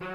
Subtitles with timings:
[0.00, 0.06] You're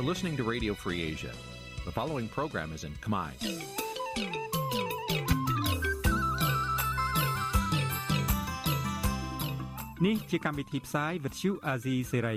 [0.00, 1.30] listening to Radio Free Asia.
[1.84, 3.32] The following program is in Khmer.
[10.06, 12.36] នេះជាកម្មវិធីផ្សាយវិទ្យុអាស៊ីសេរី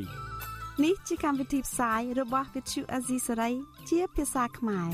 [0.84, 3.52] នេះជាកម្មវិធីផ្សាយរបស់វិទ្យុអាស៊ីសេរី
[3.90, 4.90] ជាភាសាខ្មែរ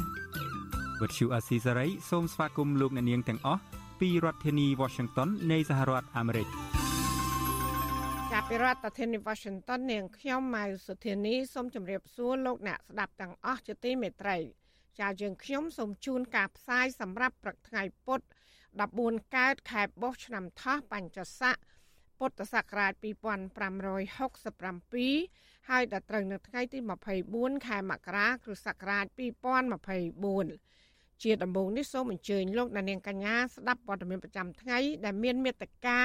[1.01, 3.61] វិទ្យុអាស៊ីសេរីសូមស្វាគមន៍លោកអ្នកនាងទាំងអស់
[3.99, 6.47] ពីរដ្ឋធានី Washington នៃសហរដ្ឋអាមេរិក
[8.31, 14.37] ចាប់ពីរដ្ឋធានី Washington នាងខ្ញុំម៉ៅសុធានីសូមជម្រាបសួរលោកអ្នកស្ដាប់ទាំងអស់ជាទីមេត្រី
[14.99, 18.19] ចាយើងខ្ញុំសូមជូនការផ្សាយសម្រាប់ព្រឹកថ្ងៃពុធ
[18.77, 21.55] 14កើតខែបុស្សឆ្នាំថោះបញ្ញស័ក
[22.19, 26.79] ពុទ្ធសករាជ2567ហើយដល់ត្រូវនៅថ្ងៃទី
[27.23, 30.80] 24ខែមករាគ្រិស្តសករាជ2024
[31.23, 35.99] ជាដំបូងនេះសូមអញ្ជើញលោកអ្នកនាងកញ្ញាស្ដាប់ព័ត៌មានប្រចាំថ្ងៃដែលមានមេត្តា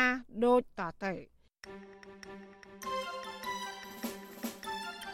[0.45, 1.13] ដូចតទៅ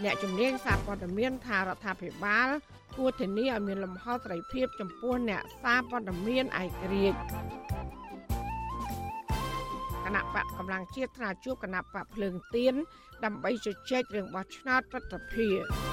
[0.04, 2.48] អ្នកជំនាញសារព័ត៌មានថារដ្ឋាភិបាល
[2.96, 7.18] គួរធានាឲ្យមានលំហសេរីភាពចំពោះអ្នកសារព័ត៌មានឯករាជ្យ
[10.04, 12.74] គណៈបកកម្លាំងជាតិថ្នាក់ជួបគណៈបកភ្លើងទៀន
[13.24, 15.48] ដើម្បីជជែករឿងបោះឆ្នោតប្រតិភិ
[15.90, 15.91] ប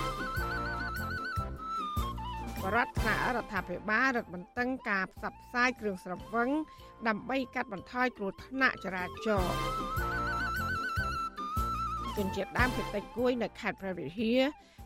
[2.76, 6.50] រដ្ឋថ្នាក់រដ្ឋាភិបាលរឹតបន្តឹងការផ្សព្វផ្សាយគ្រឿងស្រវឹង
[7.08, 9.54] ដើម្បីកាត់បន្ថយគ្រោះថ្នាក់ចរាចរណ៍
[12.18, 14.40] ជនជាតិដើមភាគតិចគួយនៅខេត្តព្រះវិហារ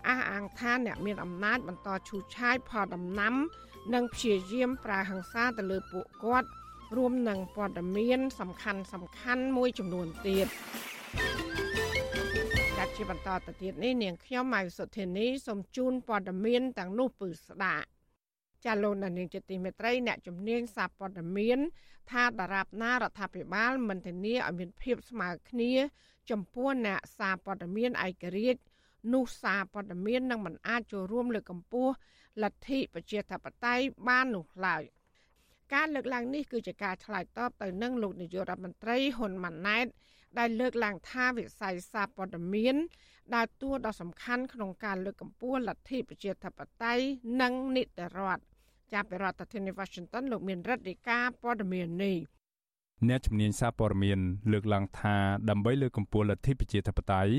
[0.08, 3.34] អះអាងថាអ្នកមានអំណាចបន្តឈូសឆាយផលដំណាំ
[3.94, 6.50] និងព្យាយាមប្រើហិង្សាទៅលើពួកគាត់
[6.98, 11.53] រួមនឹងព័ត៌មាន សំខាន់សំខាន់មួយចំនួនទៀតចាត់
[12.98, 17.88] ជាបន្តទៅទៀតនេះនាងខ្ញុំម៉ៅសុធានីសូមជូនព័ត៌មានទាំងនោះពឺស្ដាប់
[18.66, 21.60] ចាលោកនាងជាទីមេត្រីអ្នកជំនាញសារព័ត៌មាន
[22.12, 25.72] ថាដរាបណារដ្ឋាភិបាលមិនធានាឲ្យមានភាពស្មើគ្នា
[26.30, 28.62] ចំពោះអ្នកសារព័ត៌មានឯករាជ្យ
[29.14, 31.94] នោះសារព័ត៌មាននឹងមិនអាចចូលរួមលើកកម្ពស់
[32.44, 34.84] លទ្ធិប្រជាធិបតេយ្យបាននោះឡើយ
[35.74, 39.88] ការលើកឡើងនេះគឺជាការឆ្លើយតបទៅនឹងលោកនាយករដ្ឋមន្ត្រីហ៊ុនម៉ាណែត
[40.40, 42.76] ដែលលើកឡើងថាវិស័យសារព័ត៌មាន
[43.36, 47.04] ដើរតួដ៏សំខាន់ក្នុងការលើកកម្ពស់លទ្ធិប្រជាធិបតេយ្យ
[47.42, 48.44] និងនីតិរដ្ឋ
[48.94, 52.18] ចាប់ពីរដ្ឋធានី Washington លោកមានរដ្ឋាភិការព័ត៌មាននេះ
[53.10, 54.20] អ្នកជំនាញសារព័ត៌មាន
[54.52, 55.16] លើកឡើងថា
[55.50, 57.34] ដើម្បីលើកកម្ពស់លទ្ធិប្រជាធិបតេយ្យ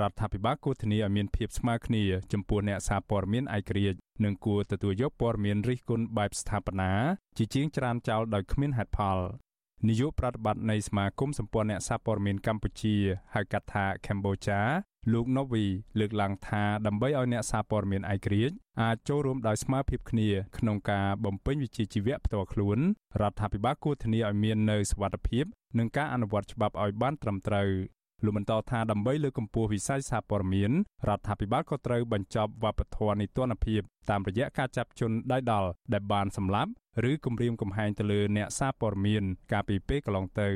[0.00, 6.92] រដ្ឋាភិបាលគួរធានាឲ្យមានភាពស្មើគ្នាចំពោះអ្នកសារព័ត៌មានឯករាជ្យនិងគួរទទួលយកព័ត៌មានរិះគន់បែបស្ថាបនា
[7.36, 9.18] ជាជាងច្រានចោលដោយគ្មានហេតុផល
[9.86, 12.96] នាយកប្រតិបត្តិនៃសមាគមសម្ព័ន្ធអ្នកសារព័ត៌មានកម្ពុជា
[13.34, 14.60] ហៅកាត់ថាកម្ពុជា
[15.12, 15.64] លោកណូវី
[15.98, 20.28] លើកឡើងថាដើម្បីឲ្យអ្នកសារព័ត៌មានឯករាជ្យអាចចូលរួមដោយស្មើភាពគ្នា
[20.58, 22.78] ក្នុងការបំពេញវិជ្ជាជីវៈផ្ទាល់ខ្លួន
[23.20, 25.44] រដ្ឋាភិបាលគួរធានាឲ្យមាននូវសុវត្ថិភាព
[25.78, 27.68] និងការអនុវត្តច្បាប់ឲ្យបានត្រឹមត្រូវ
[28.24, 30.70] លោកបន្តថាដើម្បីលើកកម្ពស់វិស័យសារព័ត៌មាន
[31.08, 33.80] រដ្ឋាភិបាលក៏ត្រូវបញ្ចប់វប្បធម៌នីតិរដ្ឋភាព
[34.10, 36.70] តាមរយៈការចាប់ជនដៃដល់ដែលបានសម្លាប់
[37.10, 40.50] ឬគំរាមកំហែងទៅលើអ្នកសារព័ត៌មានកាលពីពេលកន្លងទៅ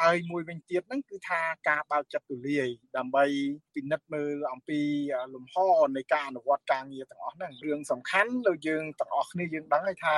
[0.00, 3.24] ហើយមួយវិញទៀតហ្នឹងគឺថាការបើកចិត្តទូលាយដើម្បី
[3.74, 4.80] ពិនិត្យមើលអំពី
[5.34, 5.56] លំហ
[5.96, 10.16] នៃការអនុវត្តការងារទាំងអស់ហ្នឹងរឿងសំខាន់ដូចយើងទាំងអស់គ្នាយើងដឹងហើយថា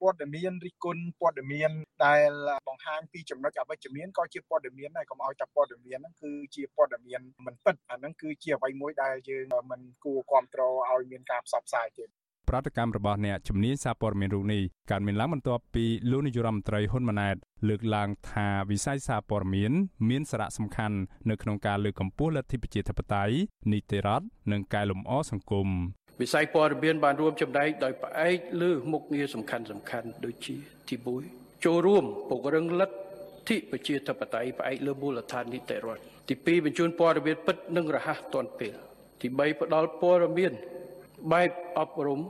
[0.00, 1.70] ព័ត៌មានរិះគន់ព័ត៌មាន
[2.06, 2.30] ដែល
[2.68, 12.04] បង្ហាញពីចំណុចអវិជ្ជមានក៏ជាព័ត៌មានដែរកុំឲ្យតែព័ត៌មានហ្នឹងគឺជាព័ត៌មានមិនពិតអាហ្នឹងគឺជាអ្វីមួយដែលយើងមិនគួរគ្រប់គ្រងឲ្យមានការផ្សព្វផ្សាយទេ
[12.52, 17.36] ប្រតិកម្មរបស់អ្នកជំនាញសារព័ត៌មានរូបនេះកើតមានឡើងបន្ទាប់ពីលោកនាយរដ្ឋមន្ត្រីហ៊ុនម៉ាណែត
[17.68, 19.72] លើកឡើងថាវិស័យសារព័ត៌មាន
[20.10, 20.96] មានសារៈសំខាន់
[21.30, 23.34] នៅក្នុងការលើកកម្ពស់លទ្ធិប្រជាធិបតេយ្យ
[23.72, 25.68] នីតិរដ្ឋនិងកែលម្អសង្គម
[26.20, 30.56] វិស័យព័ត៌មានបានរួមចំណែកដោយផ្អែកលើមុខងារសំខាន់សំខាន់ដូចជា
[30.88, 30.96] ទី
[31.30, 38.74] 1ចូលរួមពង្រឹងលទ្ធិប្រជាធិបតេយ្យផ្អែកលើមូលដ្ឋាននីតិរដ្ឋទី2បញ្ជូនព័ត៌មានពិតនិងរហ័សទាន់ពេល
[39.20, 40.54] ទី3ផ្ដល់ព័ត៌មាន
[41.32, 42.20] បែបអប់រំ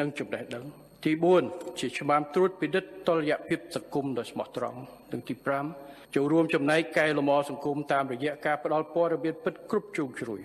[0.00, 0.64] និងចំណេះដឹង
[1.04, 1.12] ទី
[1.46, 4.78] 4ជាច្បាមត្រួតពិនិត្យតុល្យភាពសង្គមដ៏ស្មោះត្រង់
[5.12, 5.34] និងទី
[5.74, 10.42] 5ចូលរួមចំណែកកែលម្អសង្គមតាមរយៈការផ្តល់ព័ត៌មានពិតគ្រប់ជ្រុងជ្រោយ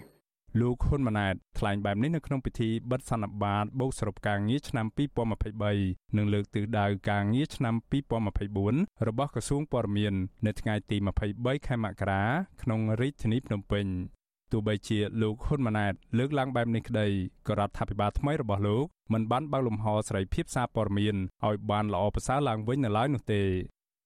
[0.62, 4.86] លោកហ៊ុនម៉ាណែតថ្លែងបែបនេះនៅក្នុងពិធីបិទសន្និបាតបូកសរុបការងារឆ្នាំ
[5.52, 7.76] 2023និងលើកទិសដៅការងារឆ្នាំ
[8.42, 10.14] 2024របស់ក្រសួងព័ត៌មាន
[10.46, 10.98] នៅថ្ងៃទី
[11.32, 12.24] 23ខែមករា
[12.62, 13.86] ក្នុងរាជធានីភ្នំពេញ
[14.56, 17.08] ទោះបីជាលោកហ៊ុនម៉ាណែតលើកឡើងបែបនេះក្តី
[17.48, 21.16] ក៏រដ្ឋាភិបាលថ្មីរបស់លោកមិនបានបើកលំហសេរីភាពសារព័ត៌មាន
[21.46, 23.42] ឲ្យបានល្អប្រសើរឡើងវិញនៅឡើយនោះទេ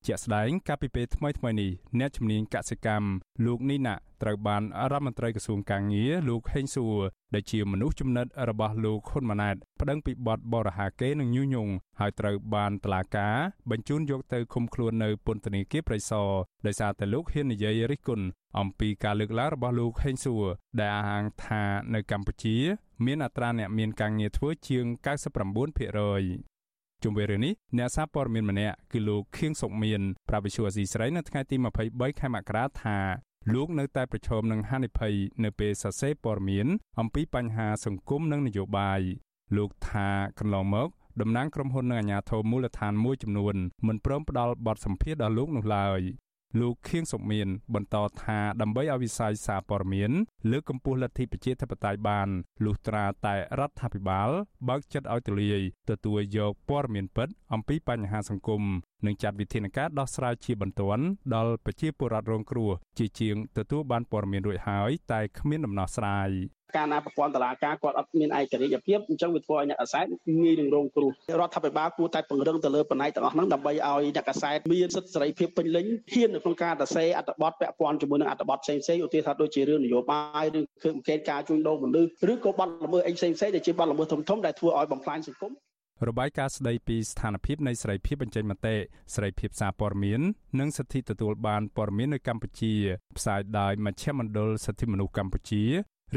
[0.07, 3.09] ជាក់ស្ដែងកាលពីពេលថ្មីថ្មីនេះអ្នកជំនាញកសិកម្ម
[3.45, 6.97] លោកនីណាត្រូវបានរដ្ឋមន្ត្រីក្រសួងកាងារលោកហេងសួរ
[7.33, 13.35] ដែលជាមនុស្សចំណិតរបស់លោកហ៊ុនម៉ាណែតប្តឹងពីបទបរិហាកេនិងញុះញង់ហើយត្រូវបានតុលាការ
[13.71, 16.29] បញ្ជូនយកទៅឃុំខ្លួននៅពន្ធនាគារព្រៃសរ
[16.65, 18.25] ដោយសារតែលោកហ៊ាននិយាយរិះគន់
[18.59, 20.45] អំពីការលើកឡើងរបស់លោកហេងសួរ
[20.79, 21.63] ដែលអះអាងថា
[21.93, 22.57] នៅកម្ពុជា
[23.05, 24.85] មានអត្រាអ្នកមានការងារធ្វើជាង
[25.53, 26.48] 99%
[27.03, 31.55] ជុំវិញរឿងនេះអ្នកសារព័ត៌មានម្នាក់គឺលោកខៀងសុកមានប្រាប់វិសុវអាស៊ីស្រីនៅថ្ងៃទី
[31.87, 32.97] 23ខែមករាថា
[33.53, 35.13] លោកនៅតែប្រឈមនឹងហានិភ័យ
[35.43, 36.67] នៅពេលសរសេរព័ត៌មាន
[36.99, 39.01] អំពីបញ្ហាសង្គមនិងនយោបាយ
[39.57, 40.07] លោកថា
[40.39, 40.89] កន្លងមក
[41.21, 43.55] តំណាងក្រុមហ៊ុននិងអាជ្ញាធរមូលដ្ឋានមួយចំនួន
[43.87, 46.01] មិនព្រមផ្ដល់បទសម្ភាសន៍ដល់លោកនោះឡើយ
[46.57, 50.11] លោកខៀងសុកមានបន្តថាដើម្បីឲ្យវិស័យសារព័ត៌មាន
[50.51, 52.27] លើកកម្ពស់លទ្ធិប្រជាធិបតេយ្យបាន
[52.65, 54.29] លុះត្រាតែរដ្ឋាភិបាល
[54.67, 58.63] បើកចិត្តឲ្យទូលាយទទួលយកព័ត៌មានពិតអំពីបញ្ហាសង្គម
[59.05, 61.03] និងចាត់វិធានការដោះស្រាយជាបន្ទាន់
[61.35, 66.29] ដល់ប្រជាពលរដ្ឋរងគ្រោះជាជាងទទួលបានព័ត៌មានរួចហើយតែគ្មានដំណោះស្រាយ
[66.75, 70.05] ការណាប្រព័ន្ធតឡាការគាត់អត់មានឯករាជ្យភាពអញ្ចឹងវាធ្វើឲ្យអ្នកអាសែត
[70.41, 85.53] ងាយនឹងរងគ្រោះរដ្ឋាភិបាលគួរតែពង្រឹងទៅលើបណ្ណៃទាំងអស់ហ្នឹងដើម្បីឲ្យអ្នកអាសែតមានសិទ្ធិសេរីភាពពេញលេញហ៊ាននៅក្នុងការសរសេរអត្ថបទពាក់ព័ន្ធជាមួយនឹងអត្ថបទផ្សេងផ្សេងឧទាហរណ៍ថាដូចជារឿងនយោបាយឬគឺអង្កេតការជួញដូរមនុស្សឬក៏បទល្មើសអីផ្សេងផ្សេងដែលជាបទល្មើសធំធំដែលធ្វើឲ្យបំផ្លាញសង្គម
[86.07, 88.75] របាយការណ៍ស្ដីពីស្ថានភាពនៃសេរីភាពបញ្ចេញមតិ
[89.13, 90.21] សេរីភាពសារព័ត៌មាន
[90.59, 92.73] និងសិទ្ធិទទួលបានព័ត៌មាននៅកម្ពុជា
[93.17, 95.63] ផ្សាយដោយមជ្ឈមណ្ឌលសិទ្ធិមនុស្សកម្ពុជា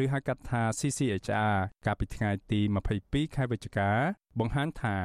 [0.00, 1.56] ឬហៅកាត់ថា CCHR
[1.86, 2.60] កាលពីថ្ងៃទី
[2.98, 3.90] 22ខែវិច្ឆិកា
[4.38, 4.96] បង្ហាញថា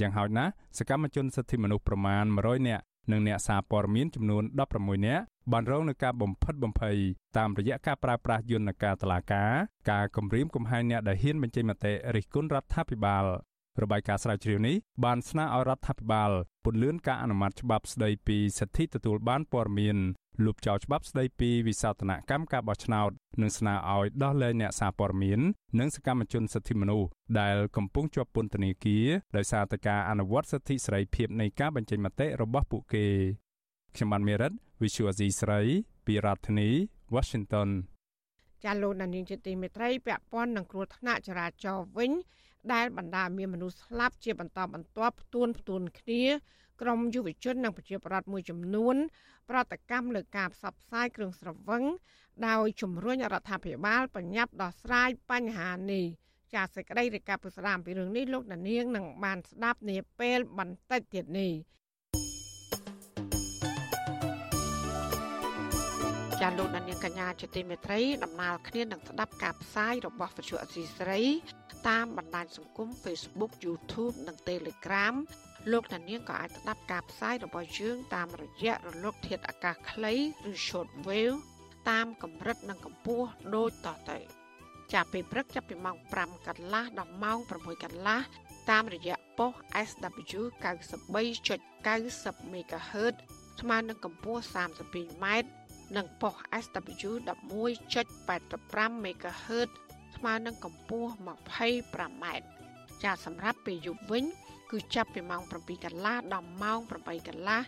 [0.00, 4.44] យ៉ាងហោចណាស់សកម្មជនសិទ្ធិមនុស្សប្រមាណ100នាក់និងអ្នកសារព័ត៌មានចំនួន
[4.74, 6.96] 16នាក់បានរងនឹងការបំផិតបំភ័យ
[7.36, 9.52] តាមរយៈការប្រើប្រាស់យន្តការតឡាការ
[9.90, 13.24] ការគំរាមកំហែងអ្នកដែលហ៊ានបញ្ចេញមតិរិះគន់រដ្ឋាភិបាល
[13.82, 16.30] របាយការណ៍ស្រាវជ្រាវនេះបានស្នើឲ្យរដ្ឋាភិបាល
[16.64, 19.96] ពន្យាការអនុម័តច្បាប់ស្តីពីសិទ្ធិទទួលបានព័ត៌មាន
[20.44, 23.10] លុបចោលច្បាប់ស្តីពីវិសោធនកម្មការបោះឆ្នោត
[23.40, 25.40] និងស្នើឲ្យដោះលែងអ្នកសារព័ត៌មាន
[25.78, 27.08] និងសកម្មជនសិទ្ធិមនុស្ស
[27.40, 29.06] ដែលកំពុងជាប់ពន្ធនាគារ
[29.36, 33.06] ដោយសារតែការអនុវត្តសិទ្ធិសេរីភាពនៃការបញ្ចេញមតិរបស់ពួកគេ
[33.94, 34.52] ខ្ញុំបានមេរិត
[34.82, 35.60] Visual Asia ស្រី
[36.06, 36.68] ពីរដ្ឋធានី
[37.14, 37.68] Washington
[38.64, 42.12] ចាលោកនានីជាទីមេត្រីពាក់ព័ន្ធនឹងគ្រោះថ្នាក់ចរាចរណ៍វិញ
[42.74, 46.22] ដែលបណ្ដាមានមនុស្សស្លាប់ជាបន្តបន្ទាប់ផ្ទួនផ្ទួនគ្នា
[46.80, 48.96] ក្រមយុវជននិងប្រជាប្រដ្ឋមួយចំនួន
[49.50, 51.82] ប្រតិកម្មលើការផ្សព្វផ្សាយគ្រឿងស្រវឹង
[52.48, 56.04] ដោយជំរុញរដ្ឋាភិបាលបញ្ញាប់ដោះស្រាយបញ្ហានេះ
[56.54, 61.52] ចាសសេចក្តីរាយការណ៍ពុស្ដាមពីរឿងនេះលោកដានៀងនឹងបានស្ដាប់នាពេលបន្តិចទៀតនេះ
[66.40, 71.20] ចាលោកដានៀងកញ្ញាជាទីមេត្រីដំណើរគ្នានឹងស្ដាប់ការផ្សាយរបស់វិទ្យុអសីស្រី
[71.88, 75.14] តាមបណ្ដាញសង្គម Facebook YouTube និង Telegram
[75.72, 80.14] លោកតានាងក៏អាចស្ដាប់ការផ្សាយរបស់យើងតាមរយៈរលកធាតុអាកាសខ្លី
[80.50, 81.36] ឬ short wave
[81.90, 84.18] តាមកម្រិតនិងកម្ពស់ដូចតទៅ
[84.92, 88.20] ចាប់ពីព្រឹកចាប់ពីម៉ោង5កន្លះដល់ម៉ោង6កន្លះ
[88.70, 89.52] តាមរយៈប៉ុស
[89.88, 90.40] SW
[91.04, 93.14] 93.90 MHz
[93.60, 95.26] ស្មើនឹងកម្ពស់ 32m
[95.96, 96.34] និងប៉ុស
[96.64, 99.70] SW 11.85 MHz
[100.16, 102.24] ស្មើនឹងកម្ពស់ 25m
[103.02, 104.24] ចាសម្រាប់ពេលយប់វិញ
[104.70, 107.60] គឺចាប់ពីម៉ោង7កន្លះដល់ម៉ោង8កន្លះ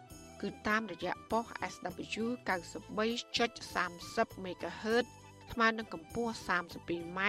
[0.42, 5.06] គឺតាមរយៈប៉ុស SW 93.30 MHz
[5.52, 7.20] ស្មើនឹងកម្ពស់ 32m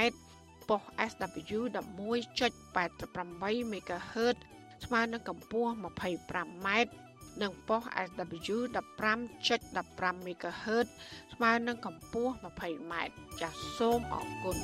[0.69, 4.37] ប៉ុស SW 11.88 MHz
[4.85, 6.67] ស្មើនឹងកម្ពស់ 25m
[7.41, 8.57] និងប៉ុស SW
[9.35, 10.87] 15.15 MHz
[11.33, 12.93] ស្មើនឹងកម្ពស់ 20m
[13.41, 14.57] ចាសសូមអរគុណ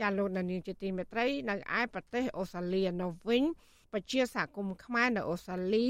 [0.00, 3.42] ចាលោកនានីជាទីមេត្រីនៅឯប្រទេសអូស្ត្រាលីនៅវិញ
[3.92, 5.88] ពជាសហគមន៍ខ្មែរនៅអូស្ត្រាលី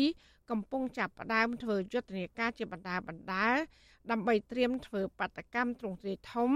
[0.50, 3.48] កំពុងចាប់ផ្ដើមធ្វើយុទ្ធនាការជាបណ្ដាបណ្ដា
[4.10, 6.50] ដើម្បីត្រៀមធ្វើបាតកម្មទ្រង់ទ្រាយធំ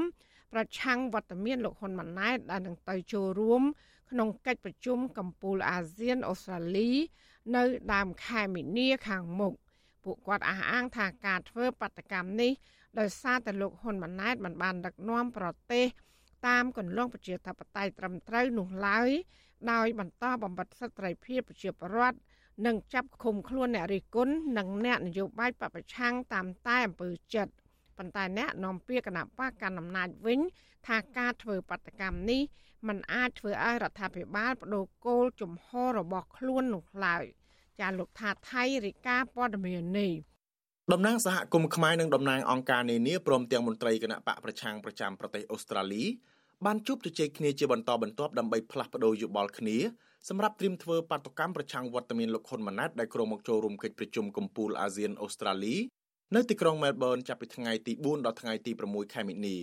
[0.52, 3.62] ប្រឆាំងវត្តមានលោកហ៊ុនម៉ាណែតដែលនឹងទៅចូលរួម
[4.10, 6.90] ក្នុងកិច្ចប្រជុំកម្ពុជាអាស៊ានអូស្ត្រាលី
[7.56, 9.52] នៅដើមខែមីនាខាងមុខ
[10.04, 12.52] ពួកគាត់អះអាងថាការធ្វើបាតកម្មនេះ
[12.98, 15.86] ដោយសារតែលោកហ៊ុនម៉ាណែតមិនបានដឹកនាំប្រទេស
[16.46, 19.10] តាមគន្លងប្រជាធិបតេយ្យត្រឹមត្រូវនោះឡើយ
[19.72, 22.18] ដោយបន្តបំបត្តិសិទ្ធិសេរីភាពប្រជាពលរដ្ឋ
[22.66, 27.52] និងចាប់ឃុំខ្លួនអ្នករិះគន់និងអ្នកនយោបាយបពប្រឆាំងតាមតែអំពើចិត្ត
[28.00, 30.40] ប៉ុន្តែអ្នកនាំពាក្យគណៈបកកណ្ដាលអំណាចវិញ
[30.86, 32.42] ថាការធ្វើបដកម្មនេះ
[32.88, 37.24] มันអាចធ្វើឲ្យរដ្ឋាភិបាលបដូរគោលជំហររបស់ខ្លួននោះឡើយ
[37.80, 40.12] ចាលោកថាថៃរិកាព័ត៌មាននេះ
[40.92, 46.04] តំណាងសហគមន៍ខ្មែរនិងតំណាងអង្គការនានាព្រមទាំងមន្ត្រីគណៈបកប្រឆាំងប្រចាំប្រទេសអូស្ត្រាលី
[46.66, 49.76] បានជួបជជែកគ្នាជាបន្តបន្ទាប់ដើម្បីផ្លាស់ប្តូរយោបល់គ្នា
[50.28, 55.76] សម្រាប់ត្រៀមធ្វើបាតុកម្មប្រឆាំងវត្តមានលោកហ៊ុនម៉ាណែតដែលក្រុងមកចូលរួមកិច្ចប្រជុំកំពូលអាស៊ានអូស្ត្រាលី
[56.36, 59.58] នៅទីក្រុងមែលប៊នចាប់ពីថ្ងៃទី4ដល់ថ្ងៃទី6ខែមិនិនា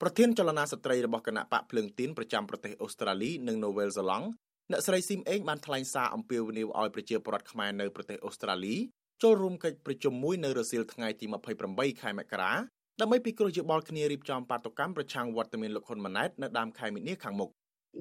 [0.00, 4.26] ប្រធានចលនាស្ត្រីរបស់គណៈបកភ្លើងទៀនប្រចាំប្រទេសអូស្ត្រាលីនិងនូវែលសេឡង់
[4.70, 8.74] អ្នកស្រីស៊ីមអេងបានថ្លែងសារអំពាវនាវឲ្យប្រជាពលរដ្ឋខ្មែរនៅប្រទេសអូស្ត្រាលី
[9.22, 11.26] ចូលរួមកិច្ចប្រជុំមួយនៅរសៀលថ្ងៃទី
[11.64, 12.52] 28ខែមករា
[13.00, 17.50] ដើម្បីពិគ្រោះយោបល់គ្នារៀបចំបាតុកម្មប្រឆាំងវត្តមានលោកហ៊ុនម៉ាណែតនៅដើមខែមិនិនាខាងមុខ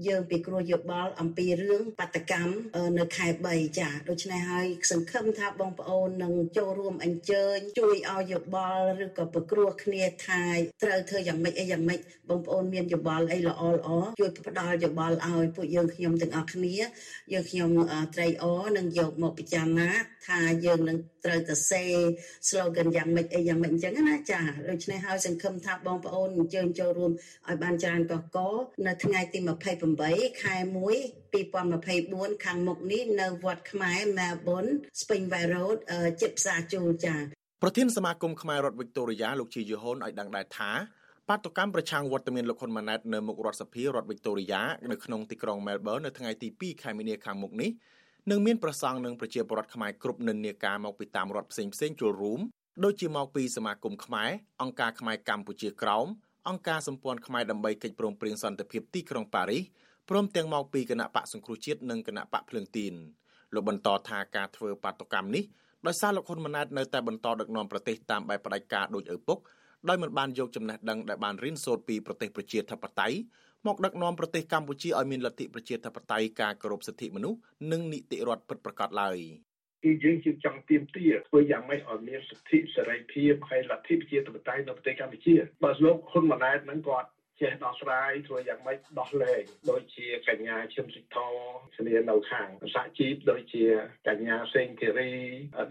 [0.08, 2.54] យើងពិគ្រោះយោបល់អំពីរឿងបដកម្ម
[3.00, 10.44] នៅខែ3ចាដូច្នេះហើយសង្ឃឹមថាបងប្អូននឹងចូលរួមអញ្ជើញជួយឲ្យយោបល់ឬក៏ពិគ្រោះគ្នាថា
[10.84, 16.76] ត្រូវធ្វើយ៉ាងម៉េចអីយ៉ាងម៉េចបងប្អូនមានយោបល់អីល្អល្អជួយផ្ដល់យោបល់ឲ្យពួកយើងខ្ញុំទាំងអស់គ្នា
[17.34, 17.70] យើងខ្ញុំ
[18.14, 18.46] ត្រៃអ
[18.78, 19.90] នឹងយកមកពិចារណា
[20.28, 21.84] ថាយើងនឹងត្រូវទៅសេ
[22.48, 27.12] slogan យ៉ាងម៉េចអីយ៉ាងម៉េចអញ្ចឹងណាចាដូច្នេះហើយសង្ឃឹមថាបងប្អូនអញ្ជើញចូលរួម
[27.48, 28.40] ឲ្យបានច្រើនកកក
[28.88, 29.40] នៅថ្ងៃទី
[29.92, 30.56] 28ខែ
[31.02, 35.78] 1 2024ខាងមុខនេះនៅវត្តខ្មែរ Melbourne Springvale Road
[36.22, 37.16] ជិតផ្សារជូលចា
[37.62, 40.72] ប្រធានសមាគមខ្មែររដ្ឋវិកតូរីយ៉ាលោកជាយូហុនឲ្យដឹងដែរថា
[41.30, 44.62] បាតុកម្មប្រឆាំងវត្តមានលោកហ៊ុនម៉ាណែតនៅមុខរដ្ឋសភារដ្ឋវិកតូរីយ៉ា
[44.92, 47.70] នៅក្នុងទីក្រុង Melbourne នៅថ្ងៃទី2ខែមីនាខាងមុខនេះ
[48.30, 52.40] នឹងមានប្រសង់និងប្រជាពលរដ្ឋខ្មែរគ្រប់និន្នាការមកពីតាមរដ្ឋផ្សេងផ្សេងចូលរួម
[52.84, 54.30] ដូចជាមកពីសមាគមខ្មែរ
[54.62, 56.08] អង្គការខ្មែរកម្ពុជាក្រោម
[56.50, 59.64] អង្គការសម្ព័ន្ធខ្មែរដើម្បីកិច្ចព្រមព្រៀងសន្តិភាពទីក្រុងប៉ារីស
[60.10, 62.94] ព្រមទាំងមកពីគណៈបកសង្គ្រោះជាតិនិងគណៈបកភ្លើងទីន
[63.54, 65.44] លោកបន្តថាការធ្វើបាតុកម្មនេះ
[65.88, 69.38] ដោយសារលោកហ៊ុនម៉ាណែតនៅតែបន្តដឹកនាំប្រទេសតាមបែបផ្ដាច់ការដូចឪពុក
[69.90, 73.18] ដោយមិនបានយកចំណេះដឹងដែលបានរៀនសូត្រពីប្រទេសប្រជាធិបតេយ្យ
[73.68, 77.40] មកដឹកនាំប្រទេសកម្ពុជាឲ្យមានលទ្ធិប្រជាធិបតេយ្យការគោរពសិទ្ធិមនុស្ស
[77.72, 79.18] និងនីតិរដ្ឋពិតប្រាកដឡើយ
[79.84, 87.10] គឺយើងជាចង់ទៀមទាធ្វើយ៉ាងម៉េចឲ្យមានសិទ្ធិសេរីភាពហើយលទ្ធិប្រជាធិបតេយ្យនៅប្រទេសកម្ពុជាបើលោកហ៊ុនម៉ាណែតហ្នឹងគាត់
[87.42, 91.34] ចេះដោះស្រាយធ្វើយ៉ាងម៉េចដោះលែងដូចជាកញ្ញាឈឹមសិទ្ធរ
[91.78, 93.66] ស្នានៅខាងសហជីពដូចជា
[94.08, 95.14] កញ្ញាសេងធីរី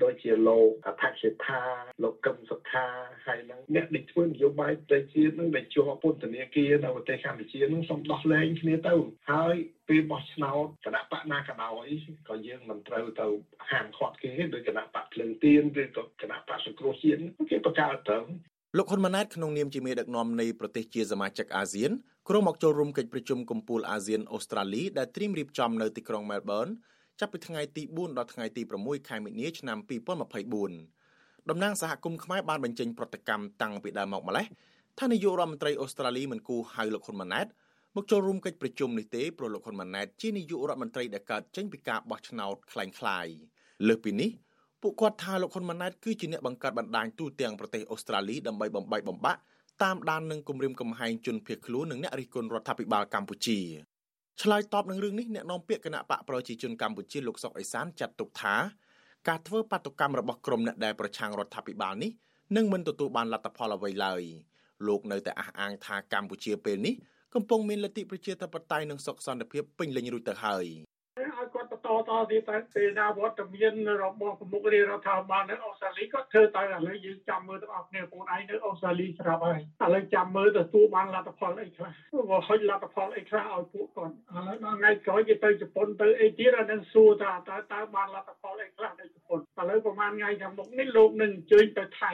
[0.02, 1.62] ដូចជាលោកអធិសិដ្ឋា
[2.02, 2.86] លោកកឹមសុខា
[3.26, 8.94] ហើយនឹងអ្នកដែលធ្វើនយោបាយប្រទេសជាតិនឹងដែលជាប់ពន្ធនាគារនៅប្រទេសកម្ពុជានឹងសូមដោះលែងគ្នាទៅ
[9.30, 9.54] ហើយ
[9.88, 11.86] ពេលបោះឆ្នោតគណៈបកណាក៏ដោយ
[12.28, 13.28] ក៏យើងមិនត្រូវទៅ
[13.70, 18.18] ហាមឃាត់គេដោយគណៈបកភ្លឹងទៀនឬក៏គណៈបកសង្គ្រោះជាតិគេបង្កើតទៅ
[18.77, 21.91] លោកហ៊ុនម៉ាណែតក្នុងនាមជាមេដឹកនាំនៃប្រទេសជាសមាជិកអាស៊ាន
[22.29, 26.67] ក្រុងមកចូលរួមកិច្ចប្រជុំកំពូលអាស៊ានអូស្ត្រាលីដែលត្រៀមរៀបចំនៅទីក្រុងមែលប៊ន
[27.19, 34.45] ចាប់ពីថ្ងៃទី4ដល់ថ្ងៃទី6ខែមិនិនាឆ្នាំ2024តំណាងសហគមន៍ខ្មែរបានបញ្ចេញប្រតិកម្មតាំងពីដើមមកម្លេះ
[34.99, 37.47] ថានាយករដ្ឋមន្ត្រីអូស្ត្រាលីមិនគូហៅលោកហ៊ុនម៉ាណែត
[37.95, 43.35] មកចូលរួមកិច្ចប្រជុំនេះទេព្រោះលោកហ៊ុនម៉ាណែតជានាយករដ្ឋមន្ត្រីដែលកើតចេញពីការបោះឆ្នោតคล้ายៗ
[43.87, 44.29] លើសពីនេះ
[44.82, 49.40] ពួកគាត់ថាលោកហ៊ុនម៉ាណែតគឺជាអ្នកបង្កើតបណ្ដាញទូទាំងប្រទេសអូស្ត្រាលីដើម្បីបំបែកបំបាក់
[49.82, 53.58] តាមដាននឹងគម្រាមកំហែងជនភៀសខ្លួននិងអ្នករិះគន់រដ្ឋាភិបាលកម្ពុជា
[54.42, 58.54] ឆ្លើយតបនឹងរឿងនេះអ្នកនាំពាក្យគណៈបកប្រជាជនកម្ពុជាលោកសុកអេសានចាត់ទុកថា
[59.28, 62.10] ការធ្វើបាតុកម្មរបស់ក្រុមអ្នកដែលប្រឆាំងរដ្ឋាភិបាលនេះ
[62.56, 64.22] នឹងមិនទទួលបានលទ្ធផលអ្វីឡើយ
[64.86, 66.94] លោកនៅតែអះអាងថាកម្ពុជាពេលនេះ
[67.34, 70.66] កំពុងមានលទ្ធិប្រជាធិបតេយ្យនិងសុខសន្តិភាពពេញលេញរួចទៅហើយ
[71.18, 81.90] ឲ្យគាត់បន្តតទៀតតែពេលណាវត្តមានរបស់ប្រមុខរាជរដ្ឋាភិបាលនៅអូស្ត្រាលីគាត់ធ្វើទៅឥឡូវយើងចាំមើលទាំងអស់គ្នាបងឯងនៅអូស្ត្រាលីស្រាប់ហើយឥឡូវចាំមើលទៅទួបានលទ្ធផលអីខ្លះ
[82.30, 92.12] បើហុចលទ្ធផលអីខ្លះឲ្យពួកគាត់ឥឡូវដល់ថ្ងៃក្រោយគេទៅជប៉ុនទៅអីទៀតអានឹងសួរថាតើតើបានលទ្ធផលអីខ្លះនៅជប៉ុនឥឡូវប្រហែលថ្ងៃខាងមុខនេះលោកនឹងអញ្ជើញទៅថៃ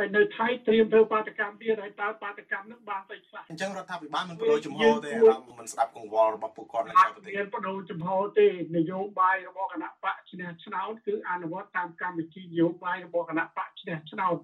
[0.00, 14.36] ហើយនៅថៃត្រៀមធ្វើបាតកម្មទៀតហើយតើបាតកម្មនឹងបានទៅខ្លះអញ្ចឹងរដ្ឋាភិបាលមិនបដូរចំហទេអារម្មណ៍មិនស្ដាប់កង្វល់របស់ពួកគាត់នៅក្រៅប្រទេសមានបដូរចំហទេនយោបាយរបស់គណៈបកឈ្នះឆ្នោតគឺអនុវត្តតាមកម្មវិធីនយោបាយរបស់គណៈបកឈ្នះឆ្នោត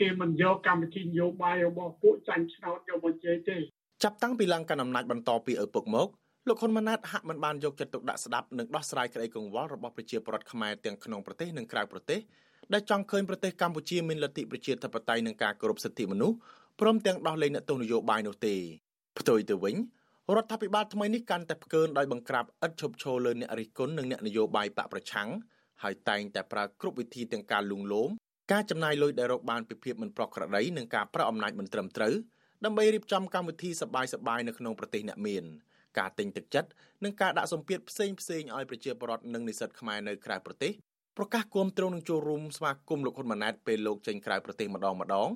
[0.00, 3.56] គេមិនយកកម្មវិធីនយោបាយរបស់ពួកចាញ់ឆ្នោតយកមកជេរទេ
[4.04, 6.08] ចាប់តាំងពីឡើងកាន់អំណាចបន្តពីឪពុកមក
[6.48, 12.20] លោកហ៊ុនម៉ាណែតហាក់មិនបានយកចិត្តទុកដាក់ស្ដាប់និងដោះស្រាយក្តីកង្វល់របស់ប្រជាពលរដ្ឋខ្មែរទាំងក្នុងប្រទេសនិងក្រៅប្រទេស
[12.72, 16.36] ដែលចង់ឃើញប្រទេសកម្ពុជាមានលទ្ធិប្រជាធិបតេយ្យនិងការគោរពសិទ្ធិមនុស្ស
[16.80, 18.54] ព្រមទាំងដោះលែងអ្នកទោសនយោបាយនោះទេ
[19.18, 19.76] ផ្ទុយទៅវិញ
[20.36, 25.28] រដ្ឋាភិបាលថ្មីនេះកាន់តែផ្កើនដោយបង្ក្រាបឥតឈប់ឈរលើអ្នករិះគន់និងអ្នកនយោបាយបកប្រឆាំង
[25.82, 28.10] ហើយតែងតែប្រើគ្រប់វិធីទាំងការលួងលោម
[28.52, 32.14] ការចំណាយលុយដែលរកបានពីភាពមិនប្រក្រតីនិងការប្រើអំណាចមិនត្រឹមត្រូវ
[32.64, 35.44] ដើម្បីរៀបចំកម្មវិធីសបាយសបាយនៅក្នុងប្រទេសអ្នកមាន
[35.98, 36.70] ការទិញទឹកចិត្ត
[37.04, 40.72] និងការដាក់សម្ពាធផ្សេងផ្សេងឲ្យប្រជាពលរដ្ឋនិងនិស្សិតខ្មែរនៅក្រៅប្រទេស
[41.18, 45.28] ប្រកាសគាំទ្រនឹងចូលរួមស្វាគមន៍លោកហ៊ុនម៉ាណែតពេលលោកចេញក្រៅប្រទេសម្ដងម្ដង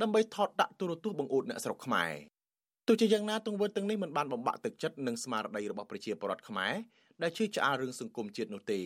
[0.00, 2.12] ដើម្បីថតដាក់ទូរទស្សន៍បង្អួតអ្នកស្រុកខ្មែរ
[2.86, 6.72] ទោះជាយ៉ាងណាទង្វើទាំងនេះមិនបានបំបាក់ទឹកចិត្តនិងស្មារតីរបស់ប្រជាពលរដ្ឋខ្មែរ
[7.22, 8.80] ដែលជឿឆ្អាលរឿងសង្គមជាតិនោះទេ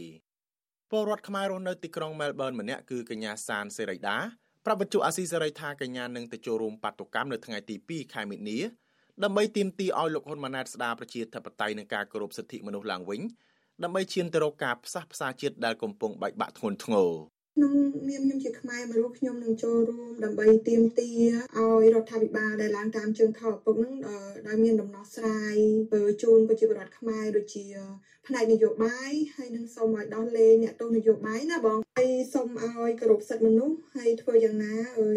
[0.91, 4.17] ពលរដ្ឋខ្មែររស់នៅទីក្រុងមែលប៊នម្នាក់គឺកញ្ញាសានសេរីដា
[4.65, 8.59] ប្រាប់វិទ្យុអាស៊ីសេរីថាកញ្ញានឹងទៅចូលរួមបាតុកម្មនៅថ្ងៃទី2ខែមិនិនា
[9.25, 13.21] ដើម្បីទាមទារឲ្យលោកហ៊ុនម៉ាណែតស្ដារប្រជាធិបតេយ្យនិងការគោរពសិទ្ធិមនុស្សឡើងវិញ
[13.83, 17.11] ដើម្បីឈានទៅរកការផ្សះផ្សាជាតិដែលកំពុងបែកបាក់ធ្ងន់ធ្ងរ
[17.57, 17.75] ក្នុង
[18.09, 21.19] នាមខ្ញុំជាខ្មែរមួយរូបខ្ញុំនឹងចូលរួមដើម្បីទាមទារ
[21.59, 23.95] ឲ្យរដ្ឋាភិបាលដែលឡើងតាមជើងថោឪពុកនឹង
[24.47, 25.57] ដែលមានដំណោះស្រាយ
[26.23, 27.67] ជូនប្រជាពលរដ្ឋខ្មែរដូចជា
[28.27, 34.75] ផ្នែកនយោបាយហើយនឹងសូមឲ្យដោះលែងអ្នកទោសនយោបាយណាបងហើយសូមឲ្យគោរពសិទ្ធិមនុស្សហើយធ្វើយ៉ាងណា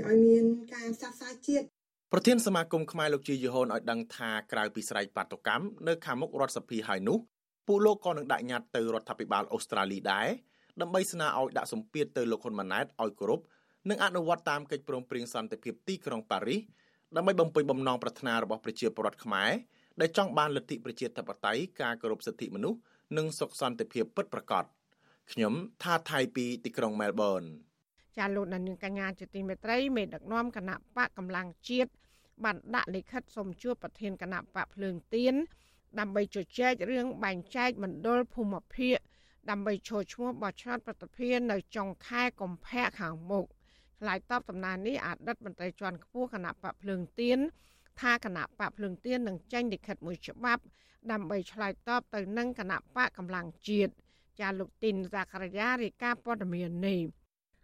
[0.08, 1.66] ឲ្យមានការផ្សះផ្សាជាតិ
[2.14, 7.20] ប្រធានសមាគមខ្មែរលោកជាយហូនឲ្យដឹងថាក្រៅពីស្រែកបាតុកម្មនៅខាងមុខរដ្ឋសភាហើយនោះ
[7.68, 10.28] ពួកលោកក៏នឹងដាក់ញត្តិទៅរដ្ឋាភិបាលអូស្ត្រាលីដែរ
[10.82, 13.40] ដើម្បីស្នើឲ្យដាក់សម្ពាធទៅលោកហ៊ុនម៉ាណែតឲ្យគោរព
[13.90, 16.62] និងអនុវត្តតាមកិច្ចព្រមព្រៀងសន្តិភាពទីក្រុងប៉ារីស
[17.16, 19.50] ដើម្បីបំពេញបំណងប្រាថ្នារបស់ប្រជាពលរដ្ឋខ្មែរ
[20.02, 22.80] ដែលចង់បានលទ្ធិប្រជាធិបតេយ្យការគោរពសិទ្ធិមនុស្ស
[23.18, 24.66] និងសុខសន្តិភាពពិតប្រាកដ
[25.32, 27.42] ខ្ញុំថាថៃពីទីក្រុងមែលប៊ន
[28.18, 31.92] ចាលោកនាងកញ្ញាជាទីមេត្រីមេដឹកនាំគណៈបកកម្លាំងជាតិ
[32.44, 35.36] បានដាក់លិខិតសុំជួបប្រធានគណៈបកភ្លើងទៀន
[36.00, 38.98] ដើម្បីជជែករឿងបែងចែកមណ្ឌលភូមិភាគ
[39.50, 43.46] ដើម្បីចូលឈ្មោះបោះឆ្នោតប្រតិភិននៅចុងខែកុម្ភៈខាងមុខ
[44.00, 47.39] ឆ្លើយតបដំណើរនេះអតីតមន្ត្រីជាន់ខ្ពស់គណៈបកភ្លើងទៀន
[48.01, 50.63] ថាគណៈបកភ្លើងទៀននឹងចេញលិខិតមួយច្បាប់
[51.12, 53.91] ដើម្បីឆ្លើយតបទៅនឹងគណៈបកកម្លាំងជាតិ
[54.39, 57.01] ចាលោកទីនសាករាយារាយការណ៍ព័ត៌មាននេះ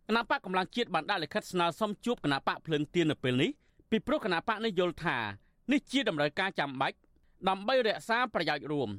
[0.07, 3.49] គណៈបកកម្លាំងជាតិបានដាក់លិខិតស្នើសុំជួបគណៈបកភ្លើងទៀននៅពេលនេះ
[3.89, 5.17] ពីព្រោះគណៈបកនេះយល់ថា
[5.71, 6.97] នេះជាតម្រូវការចាំបាច់
[7.49, 8.89] ដើម្បីរក្សាប្រយោជន៍រួម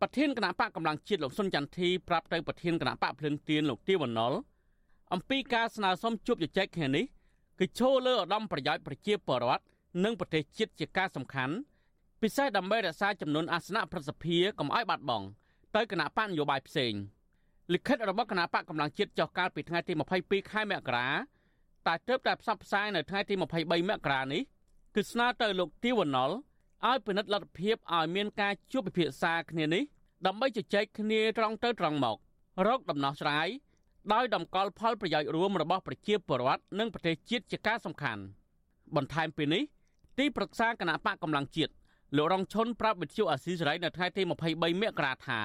[0.00, 4.32] ប្រធានគណៈបកកម្លាំងជាតិលោកសុនចន្ទធីប្រាប់ទៅប្រធានគណៈបកភ្លឹងទៀនលោកទាវណ្ណុល
[5.12, 7.04] អំពីការស្នើសុំជួបជជែកគ្នានេះ
[7.58, 9.64] គឺឈលលើឧត្តមប្រយោជន៍ប្រជាពលរដ្ឋ
[10.04, 11.54] និងប្រទេសជាតិជាការសំខាន់
[12.22, 15.26] ពិសេសដើម្បីរក្សាចំនួនអាសនៈប្រសិទ្ធភាពកុំឲ្យបាត់បង់
[15.76, 16.92] ទៅគណៈបកនយោបាយផ្សេង
[17.72, 21.08] លិខិតរបស់គណៈបកកម្លាំងជាតិចុះកាលពីថ្ងៃទី22ខែមករា
[21.86, 24.42] តែទើបតែផ្សព្វផ្សាយនៅថ្ងៃទី23មករានេះ
[24.94, 26.30] គឺស្នើទៅលោកទាវណ្ណុល
[26.86, 29.82] ឲ្យពិនិត្យលទ្ធភាពឲ្យមានការជួបពិភាក្សាគ្នានេះ
[30.26, 32.16] ដើម្បីជជែកគ្នាត្រង់ទៅត្រង់មក
[32.66, 33.48] រកដំណោះស្រាយ
[34.12, 38.22] ដោយតម្កល់ផលប្រយោជន៍រួមរបស់ប្រជាពលរដ្ឋនិងប្រទេសជាតិជាការសំខាន់
[38.96, 39.62] បន្ថែមពីនេះ
[40.18, 41.72] ទីប្រឹក្សាគណៈបកកម្លាំងជាតិ
[42.16, 45.40] លោករងឈុនប្រាប់វិទ្យុអាស៊ីសេរីនៅថ្ងៃទី23មករាថា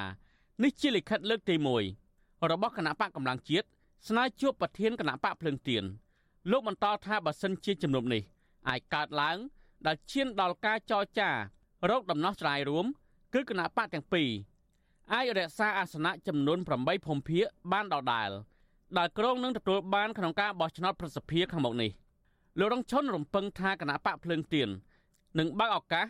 [0.63, 1.55] នេះជាលិខិតលើកទី
[2.01, 3.67] 1របស់គណៈបកកម្លាំងជាតិ
[4.07, 5.83] ស្នើជួបប្រធានគណៈបកភ្លឹងទៀន
[6.51, 8.23] លោកបន្តថាបើសិនជាជំនុំនេះ
[8.69, 9.37] អាចកើតឡើង
[9.87, 11.29] ដែលឈានដល់ការចរចា
[11.89, 12.85] រោគដំណោះស្រាយរួម
[13.33, 14.29] គឺគណៈបកទាំងពីរ
[15.13, 18.29] អាចរក្សាអាសនៈចំនួន8ភូមិភាគបានដដែល
[18.97, 21.91] ដែលក្រុងនឹងទទួលបានក្នុងការបោះឆ្នោតប្រសិទ្ធភាពខាងមុខនេះ
[22.59, 24.69] លោករងឈុនរំពឹងថាគណៈបកភ្លើងទៀន
[25.39, 26.05] នឹងបើកឱកាស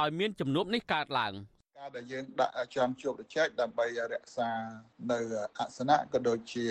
[0.00, 1.32] ឲ្យមានជំនួបនេះកើតឡើង
[1.78, 4.50] ការដែលយើងដាក់ចំជួបប្រជែកដើម្បីរក្សា
[5.10, 5.18] នៅ
[5.58, 6.66] អាសនៈក៏ដូចជា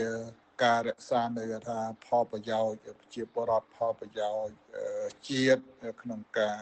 [0.63, 4.55] ការរក្សានៅថាផលប្រយោជន៍ប្រជាពលរដ្ឋផលប្រយោជន៍
[5.29, 5.61] ជាតិ
[6.01, 6.59] ក្នុងការ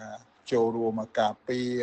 [0.51, 1.81] ចូលរួមការពារ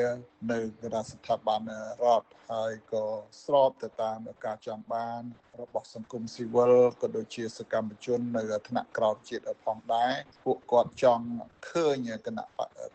[0.53, 1.61] នៅរដ្ឋស្ថាប័ន
[2.03, 3.05] រដ្ឋហើយក៏
[3.45, 5.23] ស្របទៅតាមការចង់បាន
[5.61, 10.13] របស់សង្គមស៊ីវិលក៏ដូចជាសកម្មជន នៅថ្នាក់ក្រោមជាតិផងដែរ
[10.45, 11.27] ពួកគាត់ចង់
[11.71, 12.45] ឃើញគណៈ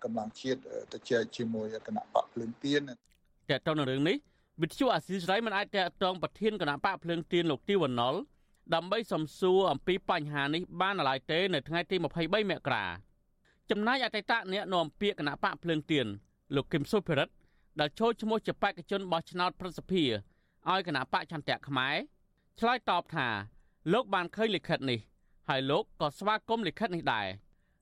[0.04, 0.60] កម្លាំងជាតិ
[0.94, 2.82] ទៅជែកជាមួយគណៈបកភ្លើងទៀន
[3.50, 4.18] តើតើនៅរឿងនេះ
[4.62, 8.16] វិទ្យុអាស៊ីសេរីមិនអាចតតងប្រធានគណៈបកភ្លើងទៀនលោកទីវណ្ណុល
[8.76, 12.06] ដើម្បីសំសួរអំពីបញ្ហានេះបានឡើយទេនៅថ្ងៃទី23
[12.52, 12.86] មករា
[13.70, 16.08] ចំណែកអតីតអ្នកនាំពាក្យគណៈបកភ្លើងទៀន
[16.56, 17.34] លោកគឹមសុភិរិទ្ធ
[17.80, 20.08] ដែលចូលឈ្មោះជាបេក្ខជនបោះឆ្នោតប្រសិទ្ធភាព
[20.70, 21.96] ឲ្យគណៈបកចន្ទៈខ្មែរ
[22.60, 23.28] ឆ្លើយតបថា
[23.94, 25.00] លោកបានឃើញលិខិតនេះ
[25.50, 27.28] ហើយលោកក៏ស្វាគមន៍លិខិតនេះដែរ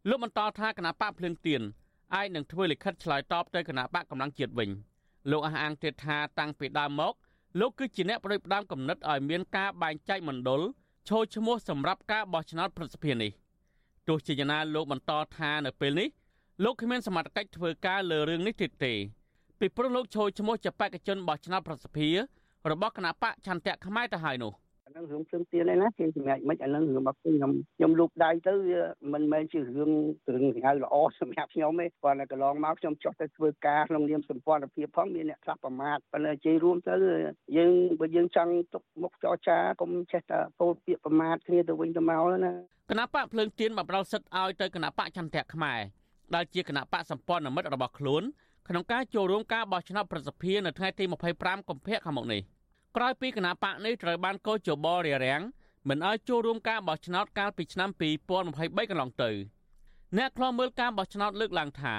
[0.09, 1.61] លោកបន្តថាគណៈបកភ្លើងទៀន
[2.15, 4.69] អាចនឹងធ្វើលិខិតឆ្លើយតបទៅគណៈបកកម្លាំងជាតិវិញ
[5.31, 7.13] លោកអះអាងទៀតថាតាំងពីដើមមក
[7.59, 10.61] លោកគឺជាអ្នកប្រយុទ្ធដើមកំណត់ឲ្យមានការបែងចែកមណ្ឌល
[11.09, 13.31] ចូលឈ្មោះសម្រាប់ការបោះឆ្នោតប្រសិទ្ធភាពនេះ
[14.07, 16.07] ទោះជាយ៉ាងណាលោកបន្តថានៅពេលនេះ
[16.63, 18.93] លោកគ្មានសមត្ថកិច្ចធ្វើការលើរឿងនេះទៀតទេ
[19.59, 22.15] ពីព្រោះលោកចូលឈ្មោះជាបេក្ខជនបោះឆ្នោតប្រសិទ្ធភាព
[22.71, 24.64] របស់គណៈបកឆន្ទៈខ្មែរទៅហើយនោះ។អា
[24.95, 28.53] នឹងរឿងផ្សេងទៀតឯណាគេសម្រាប់មិនអានឹងរឿងរបស់ខ្ញុំខ្ញុំលូកដៃទៅ
[29.13, 29.91] មិនមែនជារឿង
[30.33, 36.95] រឿងហៅល្អសម្រាប់ខ្ញុំទេគាត់តែកន្លងមកខ្ញុំចោះទៅធ្វើការក្នុងនាមសម្ព័ន្ធភាពផងមានអ្នកខ្លះប្រមាថប៉ុន្តែជ័យរួមទៅ
[37.57, 42.51] យើងបើយើងចង់ទុកមុខចរចាកុំចេះតែពោលពាក្យប្រមាថគ្នាទៅវិញទៅមកណា
[42.89, 45.79] គណៈបកភ្លើងទៀនបានផ្ដល់សិទ្ធឲ្យទៅគណៈបកចន្ទៈខ្មែរ
[46.35, 48.23] ដែលជាគណៈបកសម្ព័ន្ធមិត្តរបស់ខ្លួន
[48.69, 51.03] ក្នុងការចូលរួមការបោះឆ្នោតប្រសិទ្ធភាពនៅថ្ងៃទី
[51.37, 52.41] 25កុម្ភៈខាងមុខនេះ
[52.95, 55.41] ក្រោយពីគណៈបកនេះត្រូវបានកោជបរារាំង
[55.89, 57.89] មិនឲ្យចូលរួមការបោះឆ្នោតកាលពីឆ្នាំ
[58.39, 59.31] 2023កន្លងទៅ
[60.17, 61.95] អ្នកខ្លោមើលការបោះឆ្នោតលើកឡើងថា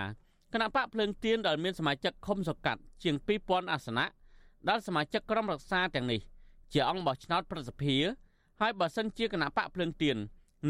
[0.53, 4.07] គណៈបកភ្លើងទៀនដែលមានសមាជិកឃុំសង្កាត់ជាង2000អាសនៈ
[4.69, 6.21] ដែលសមាជិកក្រុមរក្សាទាំងនេះ
[6.73, 8.05] ជាអង្គបោះឆ្នោតប្រសិទ្ធភាព
[8.61, 10.17] ហើយបើសិនជាគណៈបកភ្លើងទៀន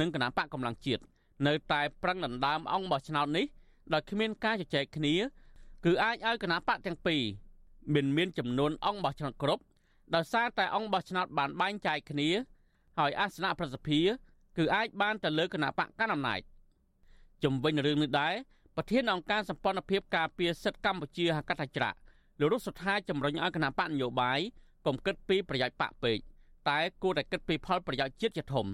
[0.00, 1.02] និងគណៈបកកម្លាំងជាតិ
[1.46, 3.46] នៅតែប្រឹងដណ្ដើមអង្គបោះឆ្នោតនេះ
[3.92, 5.14] ដោយគ្មានការជជែកគ្នា
[5.84, 7.22] គឺអាចឲ្យគណៈបកទាំងពីរ
[7.94, 9.62] មានមានចំនួនអង្គបោះឆ្នោតគ្រប់
[10.14, 12.28] ដោយសារតែអង្គបោះឆ្នោតបានបែងចែកគ្នា
[12.98, 14.00] ហើយអាសនៈប្រសិទ្ធិ
[14.56, 16.40] គឺអាចបានទៅលើគណៈបកកណ្ដាលអំណាច
[17.44, 18.34] ជំវិញរឿងនេះដែរ
[18.76, 21.98] ប្រធានអង្គការសម្ព័ន្ធភាពការពារសិទ្ធិកម្ពុជាហកថាច្រាក់
[22.40, 24.40] លោករុសុថាជំរុញឲ្យគណៈបកនយោបាយ
[24.86, 26.18] កុំគិតពីប្រយោជន៍បកពេក
[26.68, 28.66] តែគួរតែគិតពីផលប្រយោជន៍ជាតិជាធំ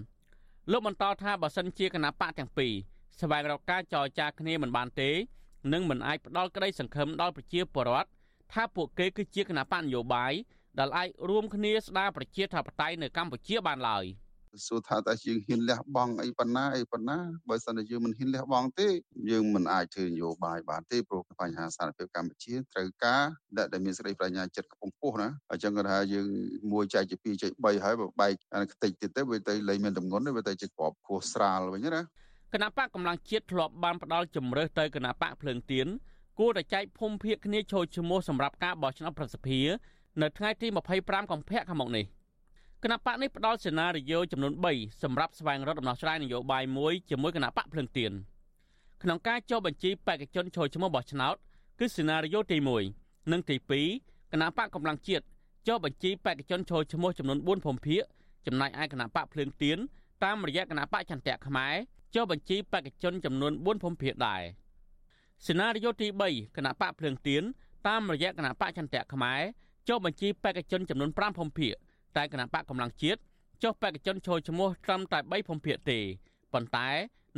[0.70, 2.72] លោកបន្តថាបើសិនជាគណៈបកទាំងពីរ
[3.20, 5.10] ស្វែងរកការចរចាគ្នាមិនបានទេ
[5.72, 8.08] នឹងមិនអាចផ្ដល់ក្តីសង្ឃឹមដល់ប្រជាពលរដ្ឋ
[8.52, 10.32] ថាពួកគេគឺជាគណៈបកនយោបាយ
[10.78, 14.06] ដែលអាចរួមគ្នាស្ដារប្រជាធិបតេយ្យនៅកម្ពុជាបានឡើយ។
[14.66, 18.88] សួរថាតើយើងហ៊ានលះបង់អីប៉ុណ្ណាអីប៉ុណ្ណាបើសិនតែយើងមិនហ៊ានលះបង់ទេ
[19.30, 23.22] យើងមិនអាចធ្វើនយោបាយបានទេព្រោះបញ្ហាសារភាពកម្ពុជាត្រូវការ
[23.72, 26.26] ដែលមានសេរីប្រាជ្ញាចិត្តខ្ពង់ខ្ពស់ណាអញ្ចឹងគាត់ថាយើង
[26.72, 28.32] មួយចែកជា2ចែក3ហើយបើបែក
[28.72, 32.02] ខ្ទេចទៀតទៅវាទៅលែងមានតម្ងន់វាទៅជាក្របខួសស្រាលវិញណា
[32.54, 35.86] គណៈបកកម្លាំងជាតិធ្លាប់បានផ្ដាល់ជំរើសទៅគណៈបកភ្លើងទៀន
[36.38, 39.60] គួរតែចែកភូមិភាគគ្នាចូលឈ្មោះសម្រាប់ការបោះឆ្នោតប្រសិទ្ធិ
[40.20, 40.66] នៅថ្ងៃទី
[40.98, 42.06] 25កុម្ភៈខាងមុខនេះ។
[42.84, 48.12] គណៈបកនេះផ្ដល់សេណារីយ៉ូចំនួន3សម្រាប់ស្វែងរកដំណោះស្រាយនយោបាយមួយជាមួយគណៈបកភ្លឹងទៀន
[49.02, 51.36] ក្នុងការចុះបញ្ជីបេក្ខជនចូលឈ្មោះបោះឆ្នោត
[51.78, 52.56] គឺសេណារីយ៉ូទី
[52.94, 53.56] 1និងទី
[53.94, 55.24] 2គណៈបកកម្លាំងជាតិ
[55.68, 58.02] ចុះបញ្ជីបេក្ខជនចូលឈ្មោះចំនួន4ភូមិភាគ
[58.46, 59.78] ចំណែកឯគណៈបកភ្លើងទៀន
[60.24, 61.74] តាមរយៈគណៈបកចន្ទៈខ្មែរ
[62.14, 64.42] ចុះបញ្ជីបេក្ខជនចំនួន4ភូមិភាគដែរ
[65.46, 67.42] សេណារីយ៉ូទី3គណៈបកភ្លើងទៀន
[67.86, 69.42] តាមរយៈគណៈបកចន្ទៈខ្មែរ
[69.88, 71.74] ចុះបញ្ជីបេក្ខជនចំនួន5ភូមិភាគ
[72.16, 73.20] តែគណៈបកកម្លាំងជាតិ
[73.62, 75.98] ចុះបេក្ខជនចូលឈ្មោះត្រឹមតែ3ភូមិភាគទេ
[76.52, 76.88] ប៉ុន្តែ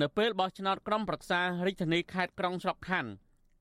[0.00, 3.11] នៅពេលបោះឆ្នោតក្រុមប្រឹក្សារាជធានីខេត្តក្រុងស្រុកខណ្ឌ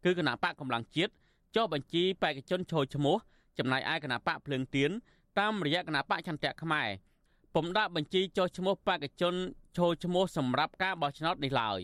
[0.03, 1.11] គឺគណៈបកកម្លាំងជាតិ
[1.55, 3.15] ចុះបញ្ជីបេក្ខជនចូលឈ្មោះ
[3.57, 4.91] ចំណែកឯគណៈបកភ្លើងទៀន
[5.39, 6.89] តាមរយៈគណៈបកឆន្ទៈខ្មែរ
[7.55, 9.33] ពុំដាក់បញ្ជីចុះឈ្មោះបេក្ខជន
[9.77, 11.79] ចូលឈ្មោះសម្រាប់ការបោះឆ្នោតនេះឡើយ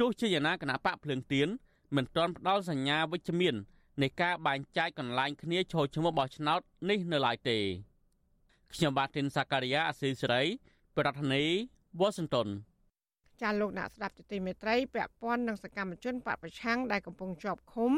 [0.00, 1.48] ទោះជាយ៉ាងណាគណៈបកភ្លើងទៀន
[1.96, 3.54] មិនទាន់ផ្ដល់សញ្ញាវិជ្ជមាន
[4.02, 6.60] នៃការបែងចែកកន្លែងគ្នាចូលឈ្មោះបោះឆ្នោត
[6.90, 7.58] នេះនៅឡើយទេ
[8.72, 10.42] ខ្ញុំបាទទីនសាការីយ៉ាអស៊ីសេរី
[10.96, 11.52] ប្រធានាធិ
[11.98, 12.48] បតី Washington
[13.42, 17.92] ចាលោកអ្នកស្ដាប់ទទីមេត្រីពាក់ព័ន្ធនឹងសកម្មជនបពប្រឆាំងដែលកំពុងជាប់ឃុំ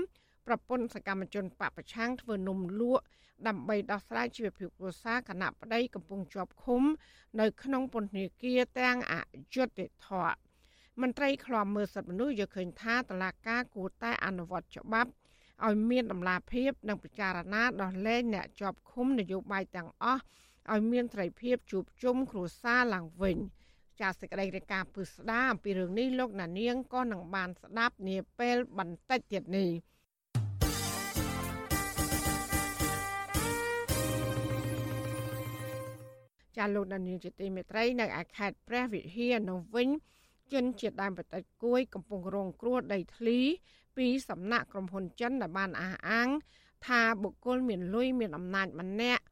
[0.47, 3.05] ប្រពន្ធសកម្មជនបពប្រឆាំងធ្វើនំលក់
[3.49, 6.83] ដើម្បីដោះស្រាយជីវភាពគ្រួសារគណៈប្តីកំពុងជាប់ឃុំ
[7.41, 9.15] នៅក្នុងពន្ធនាគារទាំងអ
[9.55, 10.37] យុត្តិធម៌
[11.01, 15.11] មន្ត្រីឃ្លាំមើលសិទ្ធិមនុស្សយល់ឃើញថាតឡាការគួរតែអនុវត្តច្បាប់
[15.67, 20.23] ឲ្យមានដំណាភាពនិងពិចារណាដោះលែងអ្នកជាប់ឃុំនយោបាយទាំងអស់
[20.73, 23.37] ឲ្យមានត្រីភាពជួបជុំគ្រួសារឡើងវិញ
[24.01, 29.71] ចាសសេចក្តីរាយការណ៍ពឹស្ដាអំពីរឿងនេះលោកណានៀងក៏នឹងបានស្ដាប់នាពេលបន្តិចទៀតនេះ
[36.57, 39.89] ចាលោកដានៀងជាទីមេត្រីនៅឯខេត្តព្រះវិហារនៅវិញ
[40.53, 43.39] ជនជាតិដើមបតិចគួយកំពុងរងគ្រោះដីធ្លី
[43.97, 46.29] ពីសំណាក់ក្រុមហ៊ុនចិនដែលបានអះអាង
[46.87, 49.23] ថាបុគ្គលមានលុយមានអំណាចម្នាក់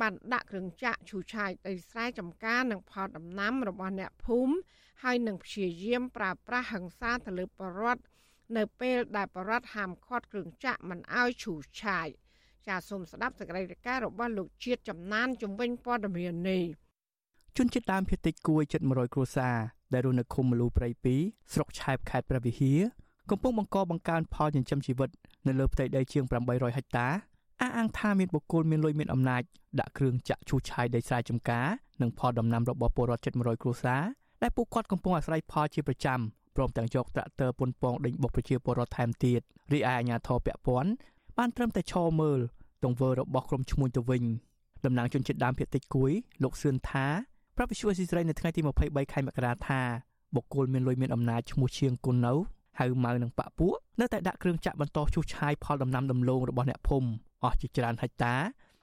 [0.00, 4.54] បានដាក់គ្រឿងចាក់ឈូសឆាយដីស្រែចម្ការនិងផលដំណាំរបស់អ្នកភូមិ
[5.02, 8.02] ហើយនឹងព្យាយាមប្រើប្រាស់ហិង្សាទៅលើបរដ្ឋ
[8.56, 12.08] នៅពេលដែលបរដ្ឋហាមឃាត់គ្រឿងចាក់មិនឲ្យឈូសឆាយ
[12.66, 16.64] ចាសសូមស្ដាប់សេចក្តីរាយការណ៍របស់លោកជាតិចំណានជំវិញព័ត៌មាននេះ
[17.56, 19.56] ជនជាតិដើមភាគតិចគួយជិត100គ្រួសារ
[19.92, 20.88] ដែលរស់នៅឃុំមលូព្រៃ
[21.20, 22.80] 2ស្រុកឆែបខេត្តព្រះវិហារ
[23.30, 25.10] កំពុងបង្កបង្កើនផលចិញ្ចឹមជីវិត
[25.46, 27.08] នៅលើផ្ទៃដីជាង800ហិកតា
[27.60, 29.42] អះអាងថាមានបុគ្គលមានលុយមានអំណាច
[29.80, 31.66] ដាក់គ្រឿងចាក់ឈូសឆាយដីស្រែចម្ការ
[32.02, 34.02] និងផលដំណាំរបស់ពលរដ្ឋជិត100គ្រួសារ
[34.42, 36.20] ដែលពួកគាត់កំពុងអាស្រ័យផលជាប្រចាំ
[36.56, 39.40] ព្រមទាំងយកត្រាក់ទ័រពុនពងដេញបុកប្រជាពលរដ្ឋថែមទៀត
[39.72, 40.90] រីឯអាជ្ញាធរពាក់ព័ន្ធ
[41.38, 42.40] បានត្រឹមតែឈរមើល
[42.84, 44.24] ទង្វើរបស់ក្រុមឈ្មួញទៅវិញ
[44.84, 47.06] តំណាងជនជាតិដើមភាគតិចគួយលោកសឿនថា
[47.56, 49.80] ប្រាប់វិសុវស៊ីស្រីនៅថ្ងៃទី23ខែមករាថា
[50.34, 52.34] បុគ្គលមានលុយមានអំណាចឈ្មោះឈៀងគុណនៅ
[52.78, 57.08] ហៅម៉ៅនឹងបាក់ពួកនៅតែដាក់គ្រឿងចាក់បន្តឈូសឆាយផលដំណាំដំឡូងរបស់អ្នកភូមិ
[57.44, 58.34] អស់ជាច្រើនហិកតា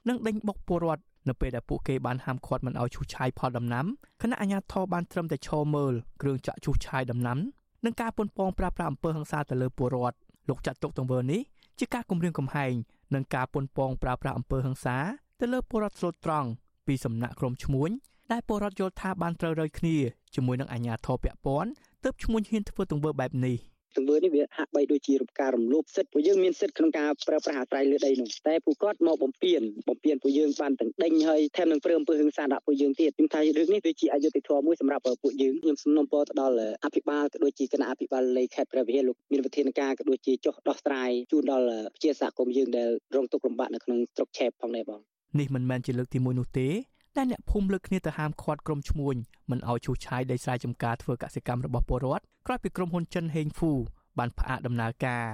[0.08, 3.86] និងដេញបុកពលរដ្ឋនៅពេលដែលពួកគេបានហាមឃាត់មិនឲ្យឈូសឆាយផលដំណាំ
[4.22, 7.38] គណៈអាជ្ញាធរបានត្រឹមតែឈរមើលគ្រឿងចាក់ឈូសឆាយដំណាំ
[7.84, 10.16] និងការប៉ុនប៉ងប្រាប្រាអំពើហិង្សាទៅលើពលរដ្ឋ
[10.48, 11.40] លោកចាត់ទុកទង្វើនេះ
[11.78, 12.72] ជាការគំរាមកំហែង
[13.14, 14.96] និងការប៉ុនប៉ងប្រាប្រាអំពើហិង្សា
[15.40, 16.48] ទៅលើពលរដ្ឋស្លូតត្រង់
[16.86, 17.90] ពីសំណាក់ក្រុមឈ្មួញ
[18.32, 19.96] ដែលពលរដ្ឋយល់ថាបានត្រូវរើគ្នា
[20.34, 21.70] ជាមួយនឹងអាជ្ញាធរពាក់ព័ន្ធ
[22.04, 23.56] ទើបឈ្មួញហ៊ានធ្វើទង្វើបែបនេះ។
[23.96, 45.00] ទង្វើនេះវាហាក់បីដូចជាការរំលោភសិទ្ធិពួកយើងមានសិទ្ធិក្នុងការប្រើប្រាស់អាស្រ័យលើដីនោះតែពួកគាត់មកបំពេញបំពេញពួកយើងបានទាំងដេញហើយថែមនឹងព្រមអំពើហិង្សាដាក់ពួកយើងទៀតខ្ញុំថារឿងនេះវាជាអយុត្តិធម៌មួយសម្រាប់ពួកយើងខ្ញុំសំណូមពរទៅដល់អភិបាលក៏ដូចជាគណៈអភិបាលលេខខេត្តព្រះវិហារលោកមានវិធានការក៏ដូចជាចុះដោះស្រាយជូនដល់ប្រជាសហគមន៍យើងដែលរងទុក្ខលំបាកនៅក្នុងស្រុកឆេបផងដែរបង
[45.40, 46.68] នេះមិនមែនជាលើកទី1នោះទេ
[47.16, 49.14] ដែលអ្នកភូមិលើកគ្នាទៅហាមឃាត់ក្រុមឈ្មួញ
[49.50, 53.72] មិនឲ្យឈូសឆាយដីស្រែចម្ការធ្វើកសិកម្មរបស់ពលរដ្ឋក្រោយពីក្រុមហ៊ុនចិនហេងហ្វូ
[54.18, 55.24] បានផ្អាកដំណើរការ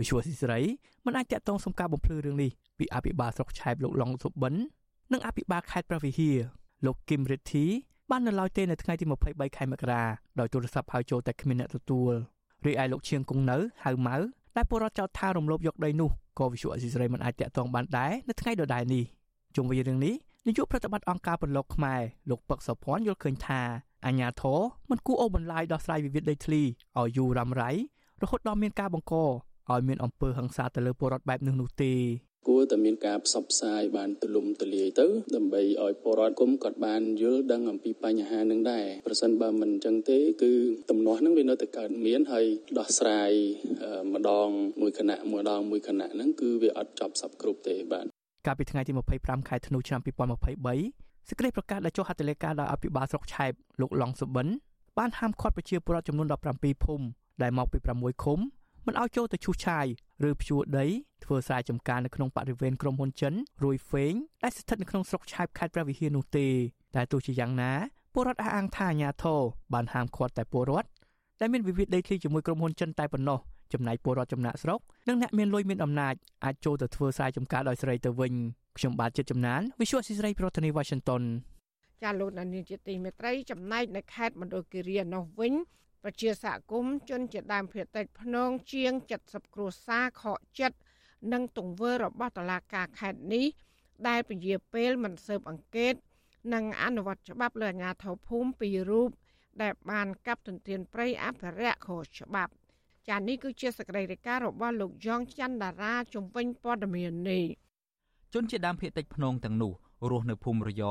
[0.00, 0.60] វិសុវស៊ីស្រី
[1.06, 4.54] មិនអាចតាក់ទងសុំការបំភ្លឺរឿងនេះពីអភិបាលស្រុកឆែបលោកឡុងសុបិន
[5.12, 6.36] និងអភិបាលខេត្តព្រះវិហារ
[6.86, 7.64] លោកគឹមរិទ្ធី
[8.10, 10.02] បាននៅឡើយទេនៅថ្ងៃទី23ខែមករា
[10.40, 12.12] ដោយទូរស័ព្ទហៅចូលតែគ្មានអ្នកទទួល
[12.66, 14.16] រីឯលោកឈៀងគង់នៅហៅម៉ៅ
[14.56, 19.04] ដែលពលរដ្ឋចោទថារំលោភយកដីនោះក៏វិសុអស៊ីសេរីមិនអាចតាក់ទងបានដែរនៅថ្ងៃដដែលនេះ
[19.56, 20.14] ជុំវិញរឿងនេះ
[20.46, 23.62] នាយកប្រតិបត្តិអង្គការពលរដ្ឋខ្មែរលោកពឹកសុភ័ណ្ឌយល់ឃើញថា
[24.06, 27.70] អាញាធរមិនគួរអូសបន្លាយដោះស្រាយវិវាទដីធ្លីឲ្យយូររ៉ាំរ៉ៃ
[28.22, 31.94] រហូតដល់មានការបង្កឲ្យមានអំពើហិង្សាទៅលើពលរដ្ឋបែបនេះនោះទេ
[32.48, 40.52] គួរតែមានការផ្សព្វផ្សាយបានទូលំទូលាយទៅដើម្បីឲ្យពលរដ្ឋគុំគាត់បានយល់ដឹងអំពីបញ្ហានឹងដែរប្រសិនបើមិនអញ្ចឹងទេគឺ
[40.90, 42.46] ទំនាស់ហ្នឹងវានៅតែកើតមានហើយ
[42.78, 43.30] ដោះស្រាយ
[44.14, 44.48] ម្ដង
[44.80, 54.46] មួយគណៈមួយដងមួយគណៈហ្នឹងគឺវាអត់ចប់សពគ្រប់ទេបាទ កាលពីថ្ងៃទី25ខែធ្នូឆ្នាំ2023សេចក្តីប្រកាសដែលចុះហត្ថលេខាដោយអភិបាលស្រុកឆែបលោកឡុងសុបិន
[54.98, 57.06] បានហាមឃាត់ប្រជាពលរដ្ឋចំនួន17ភូមិ
[57.42, 58.38] ដែលមកពី6ឃុំ
[58.86, 59.86] មិនឲ្យចូលទៅឈូសឆាយ
[60.28, 60.86] ឬភ្ជួរដី
[61.24, 66.46] ធ្វើស្រែចម្ការនៅក្នុងបរិវេណក្រុមហ៊ុនចិនរួយហ្វេងដែលស្ថិតនៅក្នុងស្រុកឆែបខេត្តព្រះវិហារនោះទេ
[66.94, 67.72] តែទោះជាយ៉ាងណា
[68.12, 69.40] ពលរដ្ឋអះអាងថាអាញាធរ
[69.74, 70.88] បានហាមឃាត់តែពលរដ្ឋ
[71.40, 73.38] ដែលមានវិវាទដីធ្លីជាមួយក្រុមហ៊ុនចិនតែប៉ុណ្ណោះ
[73.72, 78.32] ចំណែកពលរដ្ឋចំណាក់ស្រុកនិងអ្នកមានលុយមានអំណាចអាចចូលទៅធ្វើស្រែចម្ការដោយសេរីទៅវិញ
[78.78, 81.22] ខ្ញុំបាទចិត្តចំណាន Visual ស៊ីស្រីប្រធានាទី Washington
[82.02, 85.52] ចាលោកនានីជាទីមេត្រីចំណែកនៅខេត្តមណ្ឌលគិរីនោះវិញ
[86.02, 88.92] ប្រជាសហគមន៍ជនជាដើមភាគតិចភ្នងជាង
[89.24, 90.78] 70គ្រួសារខកចិត្ត
[91.32, 93.46] និងទង្វើរបស់តុលាការខេត្តនេះ
[94.08, 95.94] ដែលពជាពេលមិនស៊ើបអង្កេត
[96.54, 99.10] និងអនុវត្តច្បាប់លើអាជ្ញាធរភូមិពីររូប
[99.62, 102.52] ដែលបានកាប់ទន្ទ្រានព្រៃអភិរក្សខុសច្បាប់
[103.08, 107.44] ចា៎នេះគឺជាសកម្មភាពរបស់លោកយ៉ងច័ន្ទតារាជំវិញព័ត៌មាននេះ
[108.34, 109.72] ជនជាដើមភាគតិចភ្នងទាំងនោះ
[110.10, 110.84] រស់នៅភូមិរយ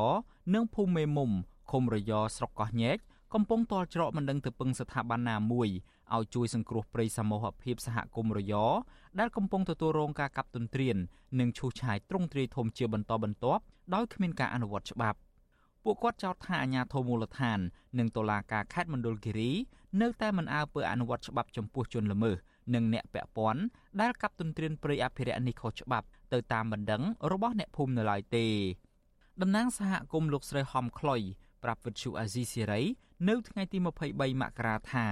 [0.54, 1.32] និងភូមិមេមុំ
[1.72, 2.98] ឃុំរយស្រុកកោះញែក
[3.34, 5.70] កំពុងតល់ច្រកមិនដឹងទៅពឹងស្ថាប័នណាមួយ
[6.16, 8.54] ឲ្យជួយសង្គ្រោះព្រៃសមូហភាពសហគមន៍រយ
[9.20, 10.96] ដែលកំពុងទទួលរងការកាប់ទន្ទ្រាន
[11.40, 13.64] និងឈូសឆាយទ្រង់ទ្រាយធំជាបន្តបន្ទាប់
[13.96, 15.18] ដោយគ្មានការអនុវត្តច្បាប់
[15.84, 17.60] ពួកគាត់ចោទថាអាជ្ញាធរមូលដ្ឋាន
[18.00, 19.52] និងតុលាការខេត្តមណ្ឌលគិរី
[20.02, 22.38] នៅតែមិនអើពើអនុវត្តច្បាប់ចំពោះជនល្មើស
[22.74, 23.62] និងអ្នកពាក់ព័ន្ធ
[24.02, 28.48] ដែលកាប់ទន្ទ្រានព្រៃអភិរក្សនេះខុសច្បាប់ទៅតាមបណ្ដឹងរបស់អ្នកភូមិនៅឡើយទេ
[29.42, 31.22] តំណាងសហគមន៍លោកស្រីហំខ្លុយ
[31.64, 32.82] ប្រាប់វិទ្យុអាស៊ីសេរី
[33.30, 33.78] នៅថ្ងៃទី
[34.10, 35.08] 23មករាថា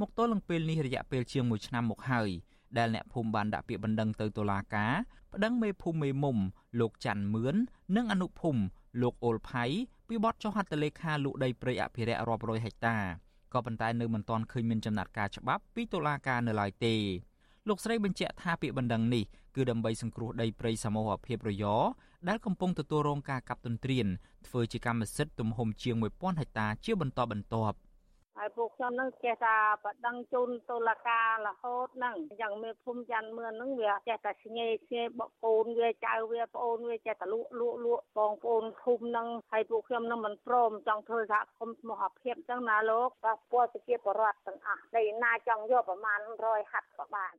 [0.00, 2.30] មកទល់នឹងពេលនេះរយៈពេលជាង1ឆ្នាំមកហើយ
[2.78, 4.92] ដែលអ្នកភូមិបានដាក់ពាក្យបណ្ដឹងទៅតុលាការ
[5.32, 6.36] ប្តឹងមេភូមិមេមុំ
[6.80, 7.54] លោកច័ន្ទមឿន
[7.96, 8.62] និងអនុភូមិ
[9.02, 9.64] លោកអូលផៃ
[10.14, 12.96] ពីបទចុះហត្ថលេខាលក់ដីព្រៃអភិរក្សរាប់រយហិកតា
[13.52, 16.94] ក៏ប៉ុន្តែនៅមិនទាន់ឃើញមានចំណាត់ការច្បាប់ពីតុលាការនៅឡើយទេ
[17.68, 19.24] លោកស្រីបញ្ជាក់ថាពាក្យបណ្ដឹងនេះ
[19.56, 21.64] គឺដើម្បីសង្គ្រោះដីព្រៃសមូហភាពរយ
[22.28, 24.06] ដែលកំពុងទទួលរងការកាប់ទន្ទ្រាន
[24.46, 27.76] ធ្វើជាកម្មសិទ្ធិទំហំជាង1000ហិកតាជាបន្តបន្ទាប់
[28.36, 47.32] ហើយពួកខ្ញុំនឹងចេះតែបដិងជូនតុលាការរហូតហ្នឹងយ៉ាងមេភូមិច័ន្ទមឿនហ្នឹងវាចេះតែស្ញេស្ញេបកូនវាចៅវាប្អូនវាចេះតែលក់លក់លក់បងប្អូនភូមិហ្នឹងហើយពួកខ្ញុំនឹងមិនព្រមចង់ធ្វើសហគមន៍ស្មោះភាពអញ្ចឹងណាលោកបាទពលប្រជាពលរដ្ឋទាំងអស់ដីណាចង់យកប្រមាណ100ហាត់ក៏បាន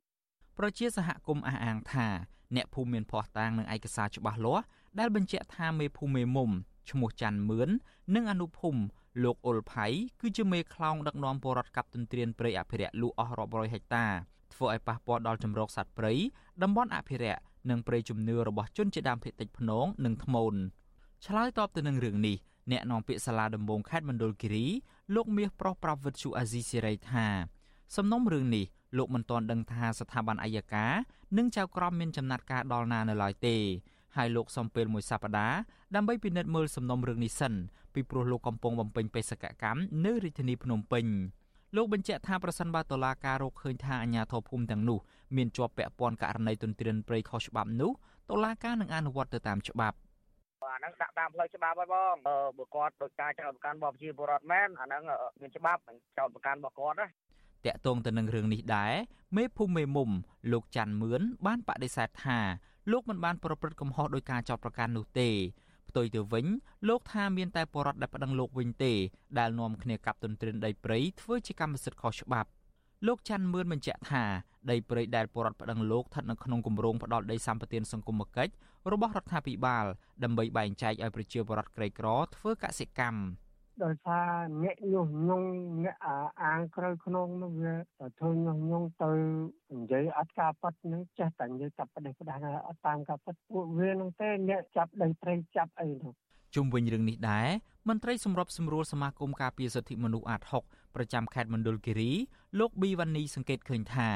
[0.59, 2.07] ប្រជាសហគមន៍អះអាងថា
[2.55, 4.63] អ្នកភូមិមានភ័ស្តុតាងនិងឯកសារច្បាស់លាស់
[4.99, 6.49] ដែលបញ្ជាក់ថាមេភូមិមេមុំ
[6.89, 7.69] ឈ្មោះច័ន្ទមឿន
[8.15, 8.81] និងអនុភូមិ
[9.23, 9.87] លោកអ៊ុលផៃ
[10.21, 14.05] គឺជាមេខ្លោងដឹកនាំពលរដ្ឋកັບទន្ទ្រានព្រៃអភិរក្សលូអស់រាប់រយហិកតា
[14.53, 16.13] ធ្វើឲ្យប៉ះពាល់ដល់ចម្រោកសត្វព្រៃ
[16.63, 20.55] តំបន់អភិរក្សនិងព្រៃជំនឿរបស់ជនជាដើមភាគតិចភ្នងនិងថ្មូន
[21.25, 22.37] ឆ្លើយតបទៅនឹងរឿងនេះ
[22.71, 24.65] អ្នកនាំពាក្យសាលាដំបងខេត្តមណ្ឌលគិរី
[25.15, 27.25] លោកមាសប្រុសប្រាប់វិទ្យុអាស៊ីសេរីថា
[27.95, 28.65] សំណុំរឿងនេះ
[28.97, 30.93] លោកមិនទាន់ដឹងថាស្ថាប័នអัยការ
[31.37, 33.57] និងចៅក្រមមានចំណាត់ការដល់ណានៅឡើយទេ
[34.17, 35.57] ហើយលោកសំពេលមួយសប្តាហ៍
[35.95, 37.53] ដើម្បីពិនិត្យមើលសំណុំរឿងនេះសិន
[37.93, 41.05] ពីព្រោះលោកកំពុងបំពេញបេសកកម្មនៅរាជធានីភ្នំពេញ
[41.75, 44.99] លោកបញ្ជាក់ថាប្រសិនបើតុលាការរកឃើញថាអាជ្ញាធរភូមិទាំងនោះ
[45.35, 47.91] មានជាប់ពាក់ព័ន្ធករណីទន្ទ្រានព្រៃខុសច្បាប់នោះ
[48.29, 49.97] តុលាការនឹងអនុវត្តទៅតាមច្បាប់
[50.63, 52.15] អាហ្នឹងដាក់តាមផ្លូវច្បាប់ហើយបង
[52.57, 55.01] បើគាត់ដោយការចោទប្រកាន់របស់ប្រជាពលរដ្ឋមែនអាហ្នឹង
[55.41, 55.81] មានច្បាប់
[56.17, 57.07] ចោទប្រកាន់របស់គាត់ណា
[57.65, 58.93] តាក់ទងទៅនឹងរឿងនេះដែរ
[59.37, 60.09] មេភូមិមេមុំ
[60.51, 62.39] លោកច័ន្ទមឿនបានបដិសេធថា
[62.91, 65.29] លោកមិនបានប្រព្រឹត្តកំហុសដោយការចោទប្រកាន់នោះទេ
[65.89, 66.45] ផ្ទុយទៅវិញ
[66.87, 68.93] លោកថាមានតែបរដ្ឋដែលប្តឹងលោកវិញទេ
[69.39, 72.49] ដែលនាំគ្នាកាប់ទន្ទ្រានដីព្រៃធ្វើជាកម្មសិទ្ធិខុសច្បាប់
[73.07, 74.23] លោកច័ន្ទមឿនបញ្ជាក់ថា
[74.71, 78.51] ដីព្រៃដែលបរដ្ឋប្តឹងលោកស្ថិតនៅក្នុងគម្រោងផ្ដាល់ដីសម្បត្តិសង្គមគិច្ច
[78.91, 79.85] របស់រដ្ឋាភិបាល
[80.23, 83.19] ដើម្បីបែងចែកឲ្យប្រជាពលរដ្ឋក្រីក្រធ្វើកសិកម្ម
[83.81, 84.27] ដោយសារ
[84.63, 85.49] អ្នកញុះញង់
[85.83, 85.95] អ្នក
[86.43, 87.75] អាងក្រៅក្នុងនោះវា
[88.19, 89.11] ធ្វើញុះញង់ទៅ
[89.75, 96.13] និយាយអត់ការប៉ັດនឹងចេះតែនិយាយកាប់ផ្ដេសផ្ដាស់អត់តាមការប៉ັດពួកវានឹងទេអ្នកចាប់ដីព្រៃចាប់អីនោះ
[96.55, 97.47] ជុំវិញរឿងនេះដែរ
[97.89, 102.11] មន្ត្រីសម្របសម្រួលសមាគមការពារសិទ្ធិមនុស្សអាត6ប្រចាំខេត្តមណ្ឌលគិរី
[102.59, 104.09] លោកប៊ីវ៉ានីសង្កេតឃើញថា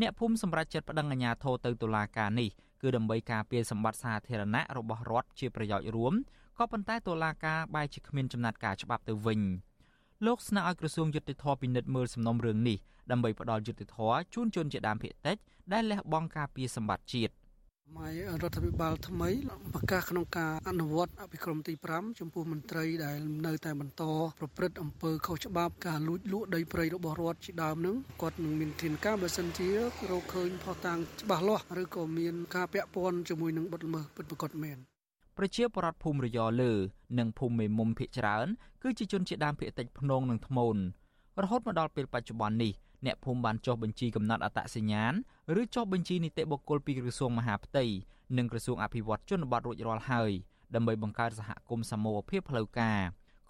[0.00, 2.48] អ្នកភូមិសម្រាប់ចិត្តប្តឹងអាជ្ញាធរទៅតុលាការនេះ
[2.82, 6.14] គឺដើម្បីការពារសម្បត្តិសាធារណៈរបស់រដ្ឋជាប្រយោជន៍រួម
[6.58, 9.40] ក៏ប៉ុន្តែតុលាការបែរជាគ្មានចំណាត់ការច្បាប់ទៅវិញ
[10.26, 12.78] លោកស្នើឲ្យក្រសួងយុតិធធពិនិត្យមើលសំណុំរឿងនេះ
[13.10, 13.96] ដើម្បីផ្ដល់យុតិធធ
[14.34, 15.36] ជូនជនជាដើមភាគតិច
[15.72, 17.32] ដែលលះបង់ការពារសម្បត្តិជាតិ
[17.98, 18.10] ម៉ៃ
[18.42, 19.30] រដ្ឋាភិបាលថ្មី
[19.74, 24.02] ប្រកាសក្នុងការអនុវត្តអភិក្រមទី5ចំពោះមន្ត្រីដែលនៅតែបន្ត
[24.38, 29.68] ប្រព្រឹត្តអំពើខុសច្បាប់ការលួចលក់ដីព្រៃរបស់រដ្ឋជាដើមនឹងគាត់នឹងមានធានការបើសិនជា
[30.10, 34.78] រកឃើញផុសតាំងច្បាស់លាស់ឬក៏មានការពាក់ព័ន្ធជាមួយនឹងបទល្មើសពិតប្រាកដមែន
[35.38, 36.72] ប្រជាពលរដ្ឋភូមិរយលើ
[37.18, 38.46] និងភូមិមេមុំភៀកច្រើន
[38.82, 40.76] គឺជាជនជាដើមភៀកតិចភ្នងនិងថ្មូន
[41.42, 42.72] រហូតមកដល់ពេលបច្ចុប្បន្ននេះ
[43.06, 45.12] អ្នកភូមិបានចុះបញ្ជីកំណត់អត្តសញ្ញាណ
[45.60, 47.84] ឬចុះបញ្ជីនីតិបុគ្គលពីក្រសួងមហាផ្ទៃ
[48.38, 50.32] និងក្រសួងអភិវឌ្ឍជនបទរួចរាល់ហើយ
[50.74, 53.00] ដើម្បីបង្កើតសហគមន៍សមូហភាពផ្លូវការ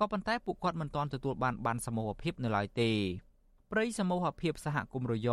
[0.01, 2.91] ក៏ប៉ុន្តែពួកគាត់មិនទាន់ទទួលបានបានសមូហភាពនៅឡើយទេ
[3.73, 5.31] ព្រៃសមូហភាពសហគមន៍រយ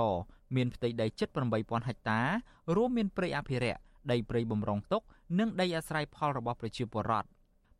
[0.56, 2.22] មានផ្ទៃដីជិត8000ហិកតា
[2.76, 3.82] រួមមានព្រៃអភិរក្ស
[4.12, 5.04] ដីព្រៃបំរុងទុក
[5.39, 7.29] និងដីអាស្រ័យផលរបស់ប្រជាពលរដ្ឋ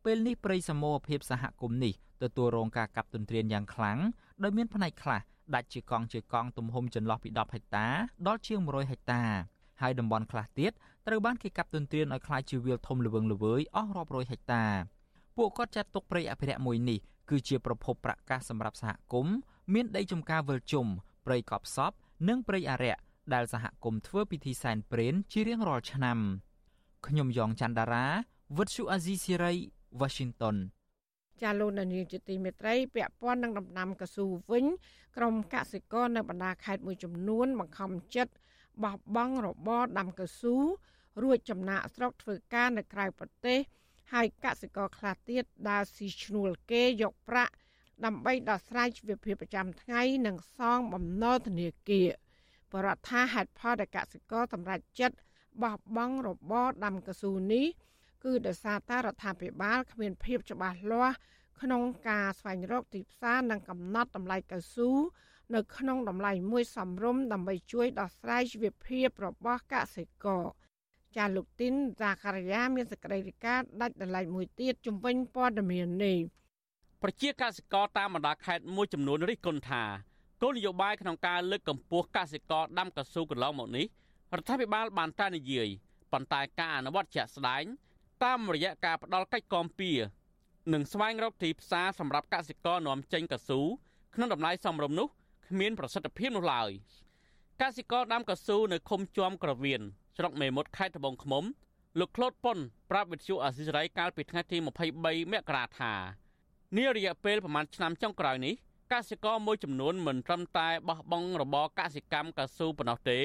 [0.05, 3.99] ពេលនេះព្រៃសមូហភាពសហគមន៍នេះទទួលរងការកាប់ទន្ទ្រានយ៉ាងខ្លាំង
[4.43, 5.21] ដោយមានផ្នែកខ្លះ
[5.55, 7.87] ដាច់ជាកង់ជាកង់ទំហំចន្លោះពី10ហិកតា
[8.27, 9.23] ដល់ជាង100ហិកតា
[9.81, 10.73] ហើយតំបន់ខ្លះទៀត
[11.07, 14.65] ត្រូវបានគេកាប់ទន្ទ្រានឲ្យคล้ายជាវាលធំល្វឹងល្វើយអស់រាប់រយហិកតា
[15.37, 16.99] ពួកគាត់ចាត់ទុកព្រៃអភិរក្សមួយនេះ
[17.31, 19.37] គឺជាប្រភពប្រាក់កាសសម្រាប់សហគមន៍
[19.75, 20.87] មានដីចំការវិលជុំ
[21.27, 21.93] ព្រៃកប់សព
[22.29, 22.97] និងព្រៃអរិយ
[23.35, 26.19] ដែលសហគមន៍ធ្វើពិធីសែនព្រេនជារៀងរាល់ឆ្នាំ
[27.08, 28.06] ខ្ញុំយ៉ងច័ន្ទដារា
[28.58, 29.54] វិទ្យុអាស៊ីសេរី
[30.00, 30.56] Washington
[31.42, 34.66] ចាលោកនាងជាទីមេត្រីពាក់ព័ន្ធនឹងដំណាំកស៊ូវិញ
[35.18, 38.34] ក្រុមកសិករនៅបណ្ដាខេត្តមួយចំនួនបង្ខំចិត្ត
[38.84, 40.56] បោះបង់របរដាំកស៊ូ
[41.24, 43.60] រួចចំណាក់ស្រុកធ្វើការនៅក្រៅប្រទេស
[44.14, 47.54] ហើយកសិករខ្លះទៀតដើរស៊ីឈ្នួលគេយកប្រាក់
[48.06, 52.10] ដើម្បីដោះស្រាយជីវភាពប្រចាំថ្ងៃនិងសងបំណុលធនាគារ
[52.72, 55.16] បរដ្ឋាហេតុផលដែលកសិករសម្រេចចិត្ត
[55.64, 57.66] បោះបង់របរដាំកស៊ូនេះ
[58.24, 61.16] គឺដោយសារតែរដ្ឋាភិបាលគ្មានភាពច្បាស់លាស់
[61.62, 64.92] ក្នុងការស្វែងរកទីផ្សារនិងកំណត់តម្លៃកៅស៊ូ
[65.56, 70.46] នៅក្នុងតម្លៃមួយសមរម្យដើម្បីជួយដោះស្រាយជីវភាពរបស់កសិករ
[71.18, 76.20] ចាលោកទីនសាការីយ៉ាមានសេចក្តីរាយការណ៍ដាច់ដライមួយទៀតជំវិញព័ត៌មាននេះ
[77.04, 79.84] ប្រជាកសិករតាមបណ្ដាខេត្តមួយចំនួនរិះគន់ថា
[80.42, 83.86] គោលនយោបាយក្នុងការលើកកម្ពស់កសិករដាំកៅស៊ូកន្លងមកនេះ
[84.38, 85.68] រដ្ឋាភិបាលបានតែនិយាយ
[86.12, 87.64] ប៉ុន្តែការអនុវត្តជាក់ស្ដែង
[88.24, 89.92] តាមរយៈការផ្ដល់កិច្ចគាំពៀ
[90.74, 93.60] និងស្វែងរកទីផ្សារសម្រាប់កសិករនាំចេញកស៊ូ
[94.16, 95.08] ក្នុងតម្លៃសមរម្យនោះ
[95.48, 96.70] គ្មានប្រសិទ្ធភាពនោះឡើយ
[97.62, 99.82] កសិករដាំកស៊ូនៅឃុំជាំក្រវៀន
[100.18, 101.44] ស្រុកមេមត់ខេត្តត្បូងឃ្មុំ
[102.00, 102.58] លោកក្លូតប៉ុន
[102.92, 105.94] ប្រាប់វិទ្យុអាស៊ីសេរីកាលពីថ្ងៃទី23មករាថា
[106.78, 108.54] នារយៈពេលប្រមាណឆ្នាំចុងក្រោយនេះ
[108.94, 113.20] កសិករមួយចំនួនមិនត្រឹមតែបោះបង់របរកសិកម្មកស៊ូប៉ុណ្ណោះទេ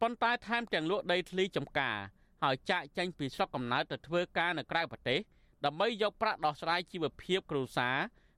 [0.00, 1.96] ប៉ុន្តែថែមទាំងលក់ដីធ្លីចម្ការ
[2.42, 5.20] ហើយចាក់ចេញពីស្រុកកំណើតទៅធ្វើការនៅក្រៅប្រទេស
[5.64, 7.96] ដើម្បីយកប្រាក់ដោះស្រាយជីវភាពគ្រួសារ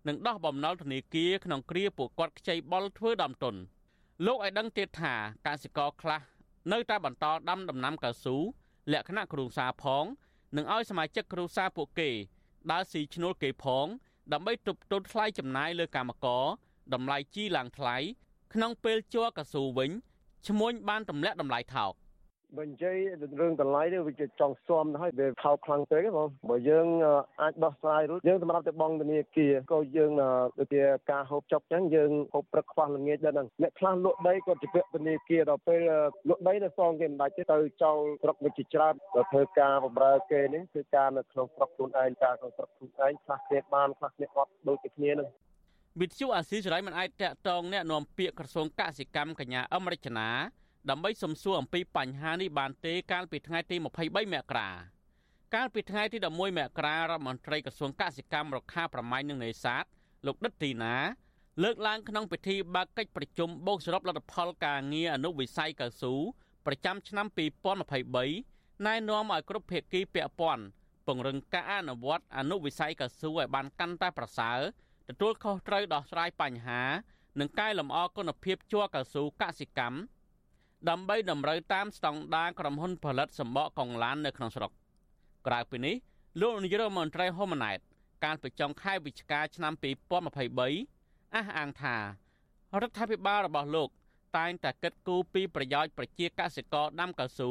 [0.08, 3.54] និងដោះបំណុលធនាគារក្នុងគ្រាពួកគាត់ខ្ចីបុលធ្វើដំតុន
[4.26, 5.14] លោកឲ្យដឹងទៀតថា
[5.46, 6.20] កសិករខ្លះ
[6.72, 8.36] នៅតែបន្តដាំដំណាំកៅស៊ូ
[8.92, 10.04] លក្ខណៈគ្រួសារផង
[10.56, 12.10] និងឲ្យសមាជិកគ្រួសារពួកគេ
[12.70, 13.86] ដើរស៊ីឈ្នួលគេផង
[14.32, 16.44] ដើម្បីទប់ទល់ថ្លៃចំណាយលើកម្មករ
[16.94, 17.96] តម្លៃជីឡើងថ្លៃ
[18.54, 19.90] ក្នុងពេលជួកស៊ូវិញ
[20.46, 21.92] ឈ្មួញបានទម្លាក់តម្លៃថោក
[22.57, 22.96] បើនិយាយ
[23.40, 26.87] រឿងតម្លៃនេះវាជាចង់ស៊ាំទៅហើយវាថោកខ្លាំងពេកបងបើយើង
[27.42, 30.11] អាចដោះស្រាយរួចយើងសម្រាប់តែបងធនាគារក៏យើង
[30.59, 35.81] ដូចជាការហូបចុកចឹងយើងហូបព្រឹកខ្វះល្ងាចដែរហ្នឹងអ្នកខ្លះលក់ដីគាត់ជាពាក់ធនាគារដល់ពេល
[36.29, 45.29] លក់ដីទៅសងគេមិនដាច់ទេទៅចោលស្រុកវិជាច្រើនទៅធ្វើការបម្រើគេនេះគឺការនៅក្នុងស្រុកខ្លួនឯងការក្នុងស្រុកខ្លួនឯងខ្លះគ្នាបានខ្លះគ្នាអត់ដូចតែគ្នាហ្នឹង
[46.01, 50.29] វិទ្យុអាស៊ីសេរីមិនអាចតាក់ទងแนะនាំពាក្យក្រសួងកសិកម្មកញ្ញាអមរិចនា
[50.89, 53.88] ដើម្បីសំសួរអំពីបញ្ហានេះបានទេកាលពីថ្ងៃទី23ម
[54.51, 54.69] ករា
[55.55, 59.83] កាលពីថ្ងៃទី11មករារដ្ឋមន្ត្រីក្រសួងកសិកម្មរុក្ខាប្រមាញ់និងនេសាទ
[60.25, 60.95] លោកដិតទីណា
[61.63, 66.13] លើកឡើងក្នុងពិធីបើកកិច្ចប្រជុំបូកសរុបលទ្ធផលការងារអនុវិស័យកៅស៊ូ
[66.65, 67.27] ប្រចាំឆ្នាំ
[68.05, 70.63] 2023ណែនាំឲ្យគ្រប់ភាគីពាក់ព័ន្ធ
[71.07, 74.59] ពង្រឹងការអនុវត្តអនុវិស័យកៅស៊ូឲ្យបានកាន់តែប្រសើរ
[75.10, 76.82] ទទួលខុសត្រូវដោះស្រាយបញ្ហា
[77.40, 79.98] និងកែលម្អគុណភាពជ័រកៅស៊ូកសិកម្ម
[80.88, 84.70] ដើម្បីតម្រូវតាមស្តង់ដារក្រុមហ៊ុនផលិតសម្បកកុងឡាននៅក្នុងស្រុក
[85.46, 85.94] ក្រៅពីនេះ
[86.40, 87.78] លោកនាយរដ្ឋមន្ត្រីហ៊ុនម៉ាណែត
[88.24, 93.88] កាលពីចុងខែវិច្ឆិកាឆ្នាំ2023អះអាងថារដ្ឋាភិបាលរបស់លោក
[94.38, 97.50] តែងតែគិតគូរពីប្រយោជន៍ប្រជាកសិករដាំកៅស៊ូ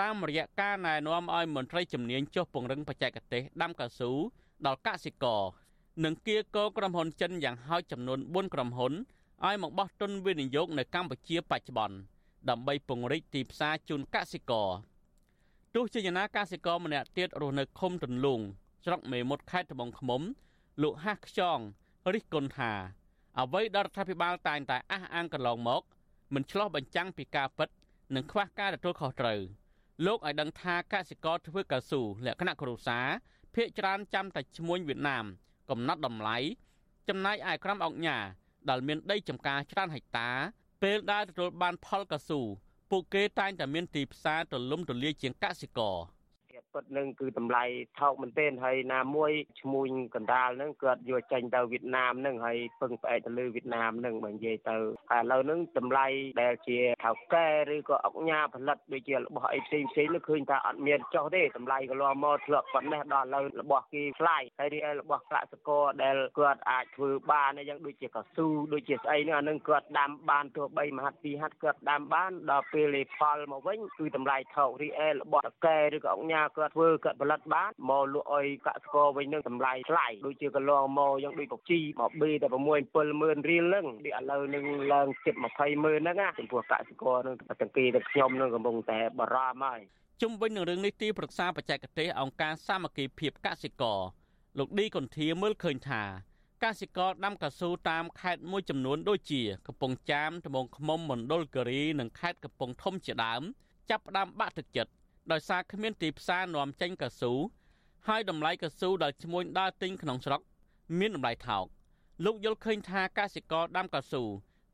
[0.00, 4.10] តាមរយៈការណែនាំឲ្យមន្ត្រីជំនាញចុះពង្រឹងបច្ចេកទេសដាំកៅស៊ូ
[4.66, 5.42] ដល់កសិករ
[6.04, 8.92] និងគៀកោក្រុមហ៊ុនចិនយ៉ាងហោចចំនួន4ក្រុមហ៊ុន
[9.44, 11.96] ឲ្យមកបោះទុនវិនិយោគនៅកម្ពុជាបច្ចុប្បន្ន
[12.48, 14.68] ដើម្បីពង្រីកទីផ្សារជូនកសិករ
[15.74, 18.40] ទោះជាយ៉ាងណាកសិករម្នាក់ទៀតរស់នៅឃុំទន្លូង
[18.84, 20.22] ស្រុកមេមត់ខេត្តត្បូងឃ្មុំ
[20.82, 21.58] លោកហាស់ខ្យង
[22.14, 22.72] រិះគន់ថា
[23.38, 25.82] អ្វីដែលរដ្ឋាភិបាលតែងតែអះអាងកន្លងមក
[26.34, 27.68] មិនឆ្លោះបញ្ចាំងពីការពិត
[28.14, 29.40] និងខ្វះការទទួលខុសត្រូវ
[30.06, 33.06] លោកឲ្យដឹងថាកសិករធ្វើកៅស៊ូលក្ខណៈគ្រួសារ
[33.54, 35.26] ភ្នាក់ច្រើនចាំតែឈ្មួញវៀតណាម
[35.70, 36.36] កំណត់តម្លៃ
[37.08, 38.16] ចំណាយឯក្រមអង្គញា
[38.68, 40.30] ដែលមានដីចំការច្រើនហិកតា
[40.82, 42.40] ពេលដែលទទួលបានផលកៅស៊ូ
[42.90, 45.96] ពួកគេតែងតែមានទីផ្សារទូលំទូលាយជាងកសិករ។
[46.76, 47.64] ពិតនឹងគឺតម្លៃ
[48.00, 54.76] ថោកមែនទែនហើយណាមួយឈ្មួញកណ្ដាលហ្នឹងគាត់យកចេញទៅវៀតណាមហ្នឹងហើយពឹងផ្អែកទៅលើវៀតណាមហ្នឹងបើនិយាយទៅ
[55.10, 56.06] ហើយឥឡូវហ្នឹងតម្លៃ
[56.42, 82.58] ដែលជាថៅកែឬក៏អង្គញាផលិតដូចជារបស់អីផ្សេងផ្សេងនោះឃើញថាអត់មានចុះទេតម្លៃក៏លាមកធ្លាក់ប៉ុណ្ណេះដល់ឥឡូវរបស់គេថ្លៃហើយរីឯរបស់កសិករដែលគាត់អាចធ្វើបានយ៉ាងដូចជាកស៊ូដូចជាស្អីហ្នឹងអានឹងគាត់ដាំបានទោះបីមហាត់ពីរហាត់គាត់ដាំបានដល់ពេលលេផលមកវិញគឺតម្លៃថោករីឯរបស់កែឬក៏អង្គញាគាត់ធ្វើគាត់ផលិតបានមកលក់ឲ្យកសិករវិញនឹងតម្លៃថ្លៃដូចជាកន្លងមកយ៉ាងដូចកជីមកបេតែ6
[82.98, 89.80] 70000រៀលហ្នឹងដូចឥឡូវនឹងឡើងជិត20000ហ្នឹងណាចំពោះកសិករនឹងទាំងគេទាំងខ្ញុំនឹងកំពុងតែបារម្ភហើយ
[90.22, 94.00] ជុំវិញនឹងរឿងនេះទីប្រឹក្សាបច្ចេកទេសអង្គការសាមគ្គីភាពកសិករ
[94.58, 96.02] លោកឌីកុនធាមើលឃើញថា
[96.64, 103.42] កសិករដាំកៅស៊ូតាមខេត្តមួយចំនួនដូចជាកំពង់ចាមត្បូងឃ្មុំមណ្ឌលគិរីនិងខេត្តកំពង់ធំជាដើម
[103.90, 104.92] ចាប់ផ្ដើមបាក់ទឹកចិត្ត
[105.32, 107.32] ដោយសារគ្មានទីផ្សារនាំចេញកៅស៊ូ
[108.08, 110.40] ហើយតម្លៃកៅស៊ូដែលឈ្មួញដើរទិញក្នុងស្រុក
[110.98, 111.64] មានតម្លៃថោក
[112.24, 114.22] លោកយល់ឃើញថាកសិករដាំកៅស៊ូ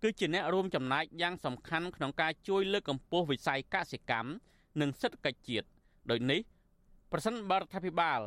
[0.02, 4.30] គឺជាអ្នករួមចំណែកយ៉ាងសំខាន់ក្នុងការជួយលើកកម្ពស់វិស័យកសិកម្ម
[4.80, 5.66] និងសេដ្ឋកិច្ចជាតិ
[6.10, 6.40] ដូចនេះ
[7.12, 8.20] ប្រសិនបរដ្ឋាភិបាល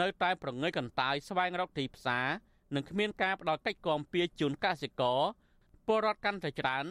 [0.00, 2.26] នៅតែប្រងើយកន្តើយស្វែងរកទីផ្សារ
[2.74, 5.20] និងគ្មានការផ្ដល់កិច្ចគាំពៀជូនកសិករ
[5.86, 6.84] ពលរដ្ឋកាន់តែច្រើន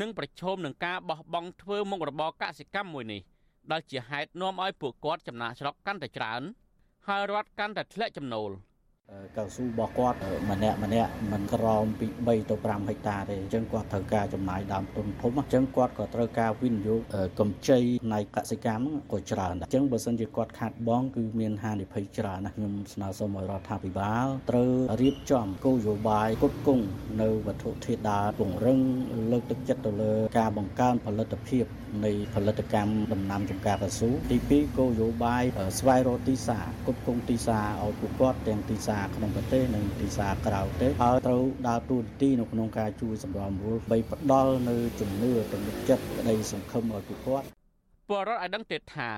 [0.00, 3.22] នឹងប្រឈមនឹងការបោះបង់ធ្វើមុខរបរកសិកម្មមួយនេះ
[3.72, 6.42] ដែលជាហេតុនាំឲ្យពួកគាត់ចំណាក់ស្រុកកាន់តែច្រើន
[7.08, 8.50] ហើយរដ្ឋកាន់តែធ្លាក់ចំណូល។
[9.38, 10.18] កៅស៊ូរបស់គាត់
[10.50, 17.00] ម្នាក់ម្នាក់មិនក្រោមពី3ទៅ5ហិកតាទេអញ្ចឹងគាត់ត្រូវការចំណាយដើមទុនធំអញ្ចឹងគាត់ក៏ត្រូវការវិនិយោគ
[17.40, 17.78] កម្ចី
[18.14, 26.84] នៃកសិកម្មក៏ច្រើនដែរអញ្ចឹងបើសិនជាគាត់ខាត់បងគឺមានហានិភ័យច្រើនណាស់ខ្ញុំស្នើសុំឲ្យរដ្ឋាភិបាលត្រូវរៀបចំគោលនយោបាយគ្រប់គង់
[27.22, 28.80] នៅវត្ថុធាតុដើមពង្រឹង
[29.32, 31.64] លើកទឹកចិត្តទៅលើការបង្កើនផលិតភាព
[32.04, 35.44] នៃផលិតកម្មដំណាំចម្ការកៅស៊ូទី2គោលនយោបាយ
[35.78, 47.46] ស្វែងរកទីផ្សារគ្រប់គង់ទីផ្សារឲ្យពួកគាត់ទាំងទីផ្សារក្នុងប្រទេសនិងទីផ្សារក្រៅប្រទេសហើយត្រូវដើរតួនាទីនៅក្នុងការជួយសម្របសម្រួលបីផ្ដល់នៅជំនឿទំនុកចិត្តក្តីសង្ឃឹមឲ្យពួកគាត់
[48.08, 49.10] ពលរដ្ឋឲ្យដឹងទៀតថា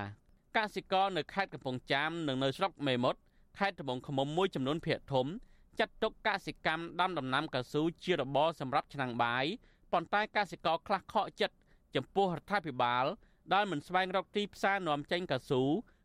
[0.57, 3.19] កសិករនៅខេត្តកំពង់ចាមនិងនៅស្រុកមេមត់
[3.57, 5.27] ខេត្តត្បូងឃ្មុំមួយចំនួនភាគធំ
[5.79, 9.45] ចាត់ទុកកសិកម្មដាំដំណាំកៅស៊ូជារបរសម្រាប់ឆ្នាំងបាយ
[9.91, 11.55] ប៉ុន្តែកសិករខ្លះខកចិត្ត
[11.95, 13.05] ចំពោះរដ្ឋាភិបាល
[13.53, 15.61] ដែលមិនស្វែងរកទីផ្សារនាំចេញកៅស៊ូ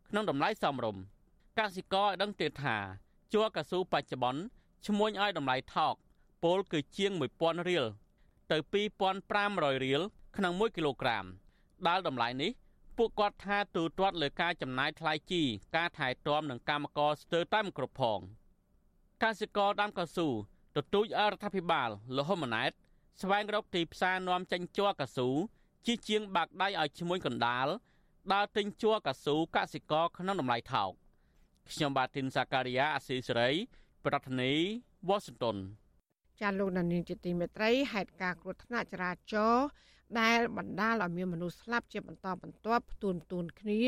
[0.09, 1.03] ក្នុងតម្លៃសមរម្យ
[1.59, 2.79] កសិករឲ្យដឹងទៀតថា
[3.33, 4.43] ជ័រកៅស៊ូបច្ចុប្បន្ន
[4.87, 5.95] ឈ្មួញឲ្យតម្លៃថោក
[6.43, 7.85] ពលគឺជាង1000រៀល
[8.51, 8.57] ទៅ
[9.21, 10.03] 2500រៀល
[10.37, 11.25] ក្នុង1គីឡូក្រាម
[11.89, 12.51] ដែលតម្លៃនេះ
[12.97, 15.43] ពួកគាត់ថាទូទាត់លើការចំណាយថ្លៃជី
[15.77, 18.19] ការថែទាំនិងកម្មករស្ទើរតែមិនគ្រប់ផង
[19.23, 20.29] កសិករដាំកៅស៊ូ
[20.77, 22.73] ទទូចអរដ្ឋាភិបាលលហ៊ុនម៉ាណែត
[23.21, 25.29] ស្វែងរកទីផ្សារនាំចេញជ័រកៅស៊ូ
[25.87, 27.67] ជាជាងបាក់ដៃឲ្យឈ្មួញកណ្ដាល
[28.33, 30.93] ដើរទិញជ័រកៅស៊ូកសិករក្នុងតម្លៃថោក
[31.71, 33.51] ខ្ញុំបាទទីនសាការីយ៉ាអស៊ីសេរី
[34.07, 34.53] ប្រធានី
[35.09, 35.57] វ៉ាស៊ីនតោន
[36.41, 39.67] ចាលោកនានីជាទីមេត្រីហេតុការណ៍គ្រោះថ្នាក់ចរាចរណ៍
[40.21, 43.83] ដែលបណ្ដាលឲ្យមានមនុស្សស្លាប់ជាបន្តបន្ទាប់ផ្ទួនផ្ទួនគ្នា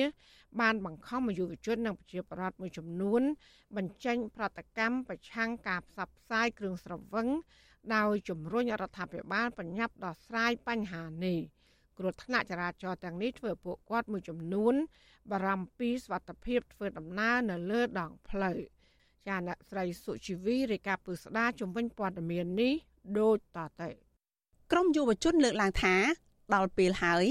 [0.60, 3.22] បានបង្ខំឲ្យយុវជននិងប្រជាពលរដ្ឋមួយចំនួន
[3.76, 7.28] បញ្ចេញ ប្រតិកម្មប្រឆាំងការផ្សព្វផ្សាយគ្រឿងស្រវឹង
[7.94, 11.38] ដោយជំរុញរដ្ឋាភិបាលបញ្ញាប់ដោះស្រាយបញ្ហានេះ
[11.98, 14.74] គ្រោះថ្នាក់ចរាចរណ៍ទាំងនេះធ្វើពួកគាត់មួយចំនួន
[15.30, 18.58] បារម្ភពីសុវត្ថិភាពធ្វើដំណើរនៅលើដងផ្លូវ
[19.28, 22.74] ចាអ្នកស្រីសុជីវីរាយការណ៍ពឹស្ដាជំវិញព័ត៌មាននេះ
[23.18, 23.90] ដូចតទៅ
[24.72, 25.94] ក្រមយុវជនលើកឡើងថា
[26.54, 27.24] ដល់ពេលហើយ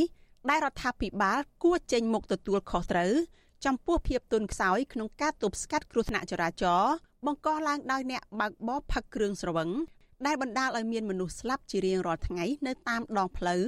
[0.50, 3.14] ដែលរដ្ឋាភិបាលគួរចេញមុខទទួលខុសត្រូវ
[3.66, 6.94] ចំពោះភាពទន់ខ្សោយក្នុងការទប់ស្កាត់គ្រោះថ្នាក់ចរាចរណ៍
[7.26, 9.70] បង្កឡើងដោយអ្នកបើកបរផឹកគ្រឿងស្រវឹង
[10.26, 13.64] ដែលបណ្ដាលឲ្យមានមនុស្សស្លាប់ជារៀងរាល់ថ្ងៃនៅតាមដងផ្លូវ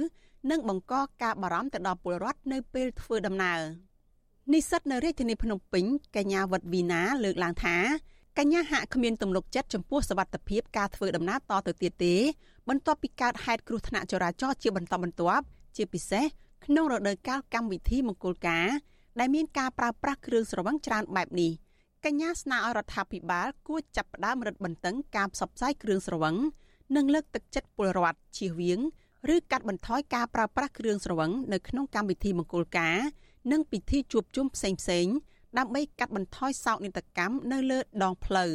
[0.50, 3.60] និងបង្កការបារម្ភទៅដល់ពលរដ្ឋនៅពេលធ្វើដំណើរ
[4.52, 5.84] និស្សិតនៅរាជធានីភ្នំពេញ
[6.16, 7.76] កញ្ញាវត្តវីណាលើកឡើងថា
[8.38, 12.14] កញ្ញាហាក់គ្មានទំនុកចិត្តចំពោះសវត្ថិភាពការធ្វើដំណើរតទៅទៀតទេ
[12.68, 15.44] បន្ទាប់ពីកើតហេតុគ្រោះថ្នាក់ចរាចរណ៍ជាបន្តបន្ទាប់
[15.76, 16.24] ជាពិសេស
[16.64, 18.68] ក្នុងរដូវកាលកម្មវិធីមង្គលការ
[19.18, 21.52] ដែលមានការប្រើប្រាស់គ្រឿងស្រវឹងច្រើនបែបនេះ
[22.04, 26.36] កញ្ញាស្នើឲ្យរដ្ឋាភិបាលគួរចាប់ផ្ដើមរឹតបន្តឹងការផ្សព្វផ្សាយគ្រឿងស្រវឹង
[26.96, 28.80] និងលើកទឹកចិត្តពលរដ្ឋជៀសវាង
[29.34, 32.98] ឬកាត់បន្ថយការប្រើប្រាស់គ្រឿងស្រវឹងនៅក្នុងកម្មវិធីមង្គលការ
[33.52, 35.14] និងពិធីជួបជុំផ្សេងៗ
[35.58, 38.50] ដើម្បីកាត់បន្ថយសោកនាដកម្មនៅលើដងផ្លូវ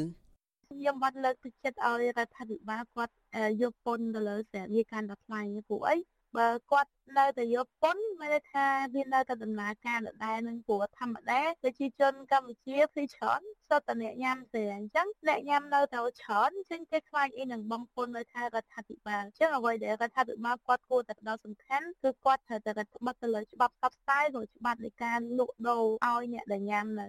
[0.69, 3.13] ខ្ញុំបានលើកទឹកចិត្តឲ្យរដ្ឋាភិបាលគាត់
[3.61, 5.97] យកពន្ធទៅលើស្រាបៀរកាន់តែថ្លៃព្រោះអី
[6.37, 8.65] បើគាត់នៅតែយកពន្ធមានន័យថា
[8.95, 27.07] វានៅតែដំណើរការដដែលនឹងព្រោះធម្មតាប្រជាជនកម្ពុជាភីច្រើនសុទ្ធតែអ្នកញ៉ាំទេអញ្ចឹងអ្នកញ៉ាំនៅតែច្រើនអញ្ចឹងគេខ្លាចអីនឹងបងពន្ធនៅថារដ្ឋាភិបាលអញ្ចឹងអ្វីដែលរដ្ឋាភិបាលគាត់គួរតែផ្ដោតសំខាន់គឺគាត់ត្រូវតែរដ្ឋបတ်ទៅលើច្បាប់ផ្សព្វផ្សាយឬច្បាប់នៃការលក់ដូរឲ្យអ្នកដែលញ៉ាំនៅ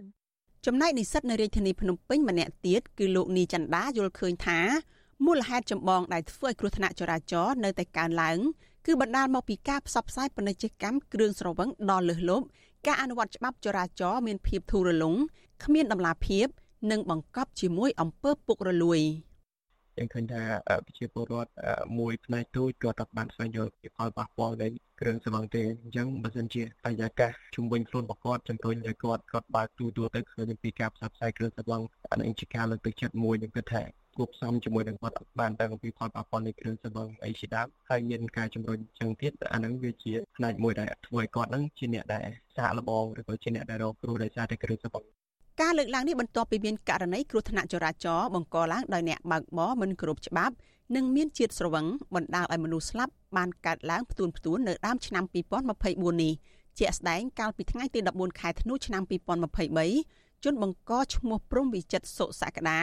[0.66, 4.60] ចំណែកនិស្សិតនៅរាជធានីភ្នំពេញម្នាក់ទៀតគឺលោកនីចន្ទាយល់ឃើញថា
[5.26, 8.38] មូលហេតុចម្បងដែលធ្វើឲ្យគ្រោះថ្នាក់ចរាចរណ៍នៅតែកើនឡើង
[8.86, 12.46] គឺបណ្ដាលមកពីការផ្សព្វផ្សាយពាណិជ្ជកម្មគ្រឿងស្រវឹងដល់លើសលប់
[12.86, 15.14] ការអនុវត្តច្បាប់ចរាចរណ៍មានភាពធូររលុង
[15.64, 16.46] គ្មានដំណាភាព
[16.90, 19.00] និងបង្កប់ជាមួយអំពើពុករលួយ
[19.98, 20.42] យើងឃើញថា
[20.86, 21.50] ប្រជាពលរដ្ឋ
[21.98, 24.68] មួយផ្នែកទូចគាត់តែបានស្វែងយល់ពីផលប៉ះពាល់នៃ
[25.00, 33.82] គ្រឿងស្រវឹងទេអញ្ចឹងបើសិនជាបរិយាកាសជំវិញខ្លួនរបស់គាត់ជំរុញឲ្យគាត់គាត់បើកទូទួលទៅឃើញពីការផ្សព្វផ្សាយគ្រឿងស្រវឹងអានេះជាការលើកទឹកចិត្តមួយនឹងគិតថា
[34.16, 45.04] គួបផ្សំជាមួយនឹងគាត់បានដឹងអំពីផលប៉ះពាល់នៃគ្រឿងស្រវឹងអីជាដើមហើយមានការជំរុញចឹងទៀតអាហ្នឹងវាជាផ្នែកមួយដែលធ្វើឲ្យគាត់ហ្នឹងជាអ្នកដែលសាកល្បងឬក៏ជាអ្នកដែលរកគ្រោះដោយសារតែគ្រឿងស្រវឹង
[45.62, 50.54] ការលើកឡើងនេះបន្ទាប់ពីមានករណីគ្រោះថ្នាក់ចរាចរណ៍បង្កឡើងដោយអ្នកបើកបរមិនគោរពច្បាប់
[50.96, 56.32] និងមានជាតិស្រវឹងបណ្ដាលឲ្យមនុស្សស្លាប់បានកើតឡើងផ្ទួនផ្ទួននៅដើមឆ្នាំ2024នេះ
[56.78, 59.02] ជាក់ស្ដែងកាលពីថ្ងៃទី14ខែធ្នូឆ្នាំ
[59.68, 62.80] 2023ជនបង្កឈ្មោះព្រំវិចិត្រសុសក្តា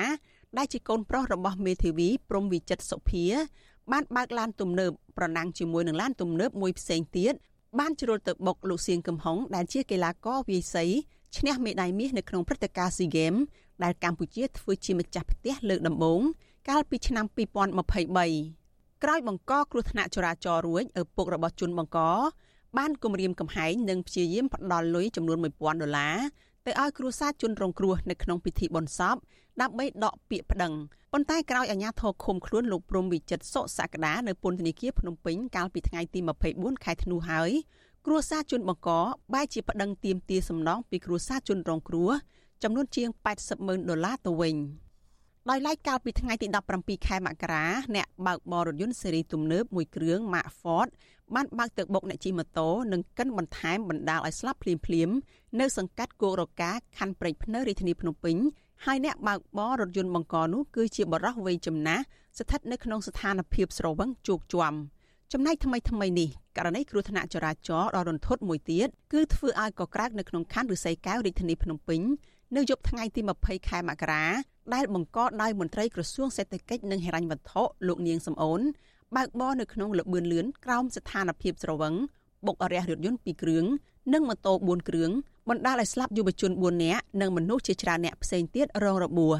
[0.57, 3.25] ដែលជាកូនប្រុសរបស់មេធាវីព្រំវិចិត្រសុភា
[3.91, 7.33] បានបើកឡានទំនើបប្រណាំងជាមួយនឹងឡានទំនើបមួយផ្សេងទៀត
[7.79, 10.85] បានជ្រុលទៅបុកលោកសៀងកំហុងដែលជាកីឡាករវាយសី
[11.37, 13.41] ឈ្នះមេដាយមាសនៅក្នុងព្រឹត្តិការណ៍ SEA Games
[13.83, 16.21] ដែលកម្ពុជាធ្វើជាម្ចាស់ផ្ទះលើកដំបូង
[16.69, 21.99] កាលពីឆ្នាំ2023ក្រោយបង្កគ្រោះថ្នាក់ចរាចរណ៍រួចឪពុករបស់ជនបង្ក
[22.77, 26.17] បានគម្រាមកំហែងនិងព្យាយាមផ្ដាល់លុយចំនួន1000ដុល្លារ
[26.65, 29.15] ទៅឲ្យគ្រួសារជនរងគ្រោះនៅក្នុងពិធីបុណ្យសព
[29.61, 30.73] ដើម្បីដកពាក្យប្តឹង
[31.13, 36.19] ប៉ុន្តែក្រោយអាជ្ញាធរឃុំខ្លួនលោកព្រំវិចិត្រសុសក្តានៅពន្ធនាគារភ្នំពេញកាលពីថ្ងៃទី
[36.51, 37.51] 24ខែធ្នូហើយ
[38.05, 38.89] គ្រួសារជនបង្ក
[39.33, 42.09] បែរជាប្តឹងទាមទារសំណងពីគ្រួសារជនរងគ្រោះ
[42.63, 43.09] ចំនួនជាង
[43.39, 44.55] 80ម៉ឺនដុល្លារទៅវិញ
[45.49, 47.65] ដោយឡែកកាលពីថ្ងៃទី17ខែមករា
[47.95, 50.89] អ្នកបើកបររថយន្តស៊េរីទំនើបមួយគ្រឿង Mark Ford
[51.35, 55.09] បានបើកទឹកបុកអ្នកជិះម៉ូតូនិងកិនបន្ថែមបណ្ដាលឲ្យស្លាប់ភ្លាមភ្លាម
[55.59, 58.35] នៅសង្កាត់គោករកាខណ្ឌព្រែកភ្នៅរាជធានីភ្នំពេញ
[58.85, 62.03] ហើយអ្នកបើកបររថយន្តបង្កនោះគឺជាបរិះវ័យចំណាស់
[62.37, 64.73] ស្ថិតនៅក្នុងស្ថានភាពស្រវឹងជោគជាំ
[65.33, 72.01] ចំណែកថ្មីថ្មីនេះករណីគ្រោះថ្នាក់ចរាចរណ៍ដ៏រន្ធត់មួយទៀតគឺធ្វើឲ្យកក្រើកនៅក្នុងខណ្ឌឫស្សីកែវរាជធានីភ្នំពេញ
[72.55, 74.23] នៅយប់ថ្ងៃទី20ខែមករា
[74.73, 78.61] ដែលបង្កដោយមន្ត្រីក្រសួងសេដ្ឋកិច្ចនិងហិរញ្ញវត្ថុលោកនាងសំអូន
[79.15, 81.93] បើកបរនៅក្នុងលបឿនលឿនក្រោមស្ថានភាពស្រវឹង
[82.45, 83.65] បុករះរថយន្ត2គ្រឿង
[84.13, 85.11] និងម៉ូតូ4គ្រឿង
[85.49, 89.35] បណ្ដាលឲ្យស្លាប់យុវជន4នាក់និងមនុស្សជាច្រើនអ្នកផ្សេងទៀតរងរបួស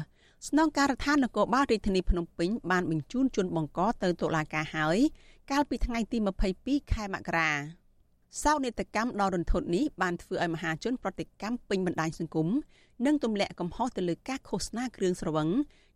[0.48, 4.98] ស្នងការដ្ឋាននគរបាលរាជធានីភ្នំពេញបានបញ្ជូនជនបង្កទៅតុលាការហើយ
[5.50, 6.18] កាលពីថ្ងៃទី
[6.54, 7.50] 22ខែមករា
[8.42, 12.48] សោកនាដកម្មដ៏រន្ធត់នេះបានធ្វើឲ្យមហាជនប្រតិកម្មពេញបណ្ដាញសង្គម
[13.06, 15.48] និងទម្លាក់កំហុសទៅលើការឃោសនាគ្រឿងស្រវឹង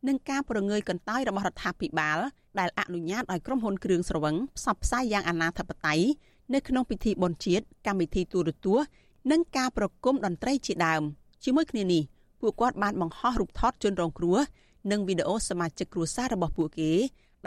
[0.08, 2.18] និងការប្រងើយកន្តើយរបស់រដ្ឋាភិបាល
[2.58, 6.06] ដែលអនុញ្ញាតឲ្យក្រុមហ៊ុនគ្រឿងស្រវឹងផ្សព្វផ្សាយយ៉ាងអនាធិបតេយ្យ
[6.54, 8.86] នៅក្នុងពិធីបុណ្យជាតិកម្មវិធីទូរទស្សន៍
[9.30, 11.02] និងការប្រគំតន្ត្រីជាដើម
[11.44, 12.02] ជាមួយគ្នានេះ
[12.40, 14.38] ពួកគាត់បានបង្ហោះរូបថតជនរងគ្រោះ
[14.90, 16.92] និងវីដេអូសមាជិកគ្រួសាររបស់ពួកគេ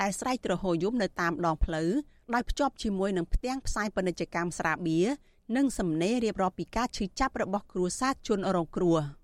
[0.01, 1.89] ដែលស្រែកទ្រហោយំនៅតាមដងផ្លូវ
[2.33, 5.07] ដោយភ្ជាប់ជាមួយនឹងផ្ទាំងផ្សាយពាណិជ្ជកម្មស្រាបៀរ
[5.55, 9.18] និងសំណេររៀបរាប់ពីការឈឺចាប់របស់គ្រួសារជនរងគ្រោះ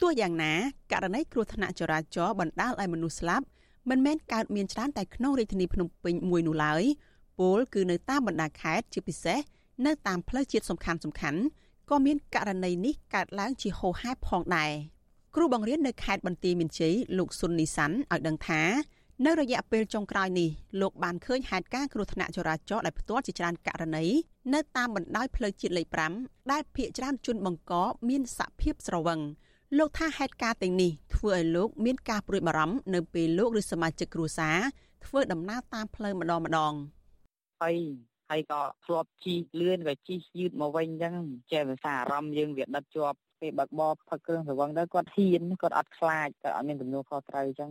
[0.00, 0.52] ទោះយ៉ាងណា
[0.92, 3.46] ករណីគ្រោះថ្នាក់ចរាចរណ៍បណ្ដាលឲ្យមនុស្សស្លាប់
[3.90, 6.82] មិនមែនកើតមានច្រើនតែក្នុងរាជធានីភ្នំពេញមួយនោះឡើយ
[7.38, 9.38] ពលគឺនៅតាមបណ្ដាខេត្តជាពិសេស
[9.86, 11.40] នៅតាមផ្លូវជាតិសំខាន់សំខាន់
[11.90, 14.72] ក៏មានករណីនេះកើតឡើងជាហូរហែផងដែរ
[15.36, 18.62] គ្រូបង្រៀននៅខេត្តបន្ទាយមានជ័យលោកស៊ុននីសាន់ឲ្យដឹងថា
[19.26, 24.04] នៅរយៈពេលចុងក្រោយនេះលោកបានឃើញហេតុការណ៍គ្រោះថ្នាក់ចរាចរណ៍ដែលផ្ទាល់ជាច្រើនករណី
[24.54, 25.86] នៅតាមបណ្ដោយផ្លូវជាតិលេខ
[26.20, 27.72] 5ដែលភ្នាក់ច្រើនជនបង្ក
[28.08, 29.20] មានសភាពស្រវឹង
[29.78, 34.58] លោកថាហេតុការណ៍ទាំងនេះធ្វើឲ្យលោកមានការព្រួយបារម្ភនៅពេលលោកឬសមាជិកគ្រួសារ
[35.04, 36.72] ធ្វើដំណើរតាមផ្លូវម្ដងម្ដង
[37.62, 37.76] ហើយ
[38.30, 41.14] ហើយក៏ធ្លាប់ជិះលឿនក៏ជិះយឺតមកវិញអញ្ចឹង
[41.52, 47.70] ចេះភាសាអារម្មណ៍យើងវាដិតជាប់ពេលបើកបរផឹកគ្រឿងស្រវឹងទៅគាត់ហ៊ានគាត់អត់ខ្លាចគាត់អត់មានទំនួលខុសត្រូវអញ្ចឹង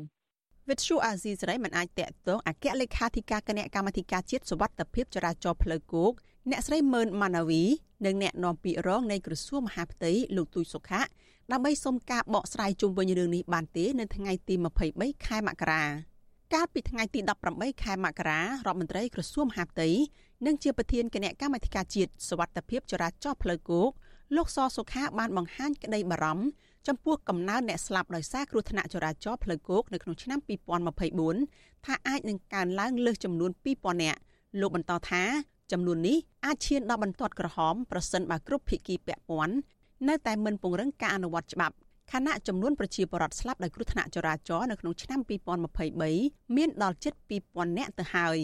[0.70, 6.12] វិទ្យុអាស៊ីសេរីមិនអាចតាក់ទងអគ្គលេខាធិការគណៈកម្មាធិការជាតិសុវត្ថិភាពចរាចរណ៍ផ្លូវគោក
[6.52, 7.64] អ្នកស្រីម៉ឺនម៉ាណាវី
[8.06, 11.04] និងអ្នកនាំពាក្យរងនៃក្រសួងមហាផ្ទៃលោកទូចសុខៈ
[11.52, 14.56] ដើម្បីសុំការបកស្រាយជុំវិញរឿងនេះបានទេនៅថ្ងៃទី
[14.90, 15.84] 23ខែមករា
[16.54, 17.20] កាលពីថ្ងៃទី
[17.52, 19.90] 18ខែមករារដ្ឋមន្ត្រីក្រសួងមហាផ្ទៃ
[20.46, 23.90] និងជាប្រធានគណៈកម្មាធិការជាតិសវត្ថិភាពចរាចរណ៍ផ្លូវគោក
[24.36, 26.46] លោកសសុខាបានបង្ហាញក្តីបារម្ភ
[26.88, 30.40] ចំពោះកំណើនអ្នកស្លាប់ដោយសារគ្រោះថ្នាក់ចរាចរណ៍ផ្លូវគោកនៅក្នុងឆ្នាំ
[31.14, 34.20] 2024ថាអាចនឹងកើនឡើងលើសចំនួន2000នាក់
[34.62, 35.24] លោកបន្តថា
[35.72, 39.56] ចំនួននេះអាចឈានដល់បន្ទាត់ក្រហមប្រសិនបើគ្រប់ភាគីពាក់ព័ន្ធ
[40.10, 41.76] នៅតែមិនពង្រឹងការអនុវត្តច្បាប់
[42.12, 45.20] ខណៈចំនួនប្រជាពលរដ្ឋស្លាប់ដោយគ្រោះថ្នាក់ចរាចរណ៍នៅក្នុងឆ្នាំ
[45.88, 47.14] 2023មានដល់ជិត
[47.46, 48.38] 2000នាក់ទៅហើយ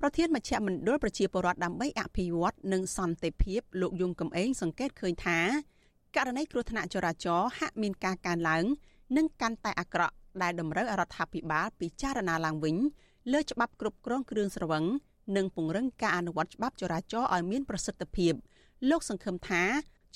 [0.00, 5.38] ប្រធានមជ្ឈមណ្ឌលប្រជាពលរដ្ឋដើម្បីអភិវឌ្ឍនិងសន្តិភាពលោកយងកំឯងសង្កេតឃើញថា
[6.16, 8.64] ករណីគ្រោះថ្នាក់ចរាចរណ៍ហាក់មានការកើនឡើង
[9.16, 12.76] និងកាន់តែអាក្រក់ដែលតម្រូវឲ្យរដ្ឋាភិបាលពិចារណាឡើងវិញ
[13.32, 14.84] លើច្បាប់គ្រប់គ្រងគ្រឿងស្រវឹង
[15.36, 18.32] និងពង្រឹងការអនុវត្តច្បាប់ចរាចរណ៍ឲ្យមានប្រសិទ្ធភាព
[18.90, 19.62] លោកសង្ឃឹមថា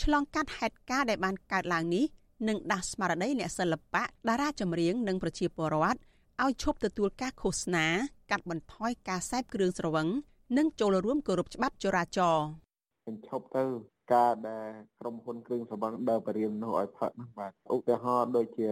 [0.03, 2.05] ឆ្លងកាត់ហេតុការណ៍ដែលបានកើតឡើងនេះ
[2.49, 5.99] និងដាស់ស្មារតីអ្នកសិល្បៈតារាចម្រៀងនិងប្រជាពលរដ្ឋ
[6.43, 7.87] ឲ្យឈប់ទទួលការឃោសនា
[8.31, 10.09] កាត់បន្ថយការសេពគ្រឿងស្រវឹង
[10.57, 12.47] និងចូលរួមគោរពច្បាប់ចរាចរណ៍
[13.07, 13.65] បញ្ឈប់ទៅ
[14.15, 14.69] ការដែល
[15.01, 18.71] ក្រុមហ៊ុនគ្រឿងស្រវឹងដើរបរិយានោះឲ្យផឹកហ្នឹងបាទឧទាហរណ៍ដូចជា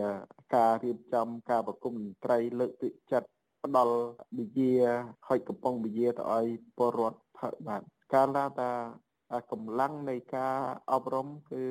[0.57, 3.29] ការរៀបចំការប្រគំតន្ត្រីលើកទឹកចិត្ត
[3.65, 3.97] ផ្ដល់
[4.39, 4.73] វិជា
[5.29, 6.47] ហុចកំប៉ុងវិជាទៅឲ្យ
[6.77, 8.71] ពលរដ្ឋផឹកបាទកាលណាតា
[9.53, 10.57] កម្លាំងនៃការ
[10.93, 11.65] អប់រំគឺ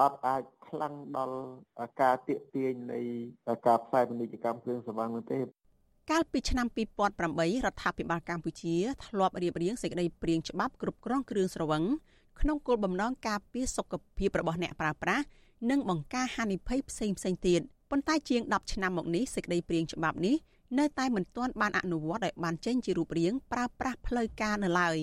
[0.00, 1.38] អត់អាចខ្លាំងដល់
[2.00, 3.00] ការទៀកទាញនៃ
[3.66, 5.40] ការផ្សាយពាណិជ្ជកម្មគ្រឿងសង្វឹងនោះទេ
[6.10, 11.84] កាលពីឆ្នាំ2008រដ្ឋាភិបាលកម្ពុជាធ្លាប់រៀបរៀងសេចក្តីព្រាងច្បាប់គ្រប់គ្រងគ្រឿងស្រវឹង
[12.40, 15.24] ក្នុងគោលបំណងការពារសុខភាពរបស់អ្នកប្រើប្រាស់
[15.70, 20.36] និងបង្ការហានិភ័យផ្សេងផ្សេងទៀតប៉ុន្តែជាង10ឆ្នាំមកនេះសេចក្តីព្រាងច្បាប់នេះ
[20.78, 24.98] នៅតែមិនទាន់បានអនុវត្តឲ្យបានចេញជារូបរាងប្រើប្រាស់ផ្លូវការនៅឡើយ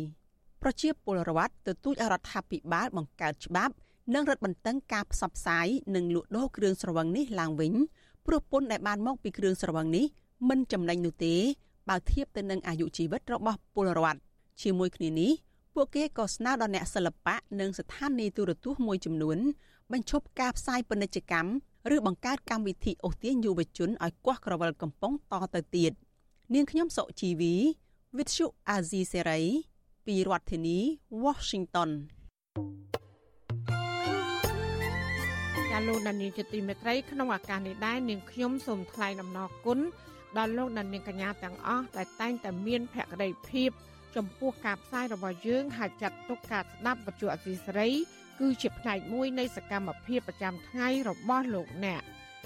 [0.62, 3.74] ប្រជាពលរដ្ឋទទូចរដ្ឋាភិបាលបង្កើតច្បាប់
[4.14, 7.74] និងរឹតបន្តឹងការផ្សព្វផ្សាយនិងលក់ដូរគ្រឿងស្រវឹងនេះឡើងវិញ
[8.26, 10.06] ព្រោះពន្ធដែលបានមកពីគ្រឿងស្រវឹងនេះ
[10.50, 11.36] មិនចំណេញនោះទេ
[11.90, 14.20] បើធៀបទៅនឹងអាយុជីវិតរបស់ពលរដ្ឋ
[14.62, 15.32] ជាមួយគ្នានេះ
[15.74, 19.38] ពួកគេក៏ស្នើដល់អ្នកសិល្បៈនិងស្ថានីយទូរទស្សន៍មួយចំនួន
[19.92, 21.52] បញ្ឈប់ការផ្សាយពាណិជ្ជកម្ម
[21.96, 25.92] ឬបង្កើតកម្មវិធីអូសទាញយុវជនឲ្យគាស់ក្រវិលកំប៉ុងតទៅទៀត
[26.54, 27.54] នាងខ្ញុំសុជីវី
[28.16, 29.46] With you Azizi Serai
[30.08, 30.78] ពីរដ្ឋធានី
[31.24, 31.92] Washington
[35.78, 39.80] ាលោកដានីជាទីមេត្រីក្នុងឱកាសនេះដែរនាងខ្ញុំសូមថ្លែងអំណរគុណ
[40.38, 43.70] ដល់លោកដានីកញ្ញាទាំងអស់ដែលតែងតែមានភក្ដីភាព
[44.16, 47.90] ចំពោះការផ្សាយរបស់យើងហើយចាត់ទុកការស្ដាប់វិទ្យុអសីសេរី
[48.40, 52.02] គឺជាផ្នែកមួយនៃសកម្មភាពប្រចាំថ្ងៃរបស់លោកអ្នក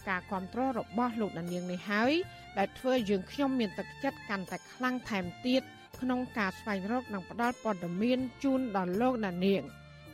[0.09, 2.13] ការគ្រប់គ្រងរបស់លោកដានៀងនេះហើយ
[2.57, 5.63] ដែលធ្វើយើងខ្ញុំមានទឹកចិត្តកាន់តែខ្លាំងថែមទៀត
[5.99, 9.61] ក្នុងការស្វែងរកនិងផ្តល់ព័ត៌មានជូនដល់លោកដានៀង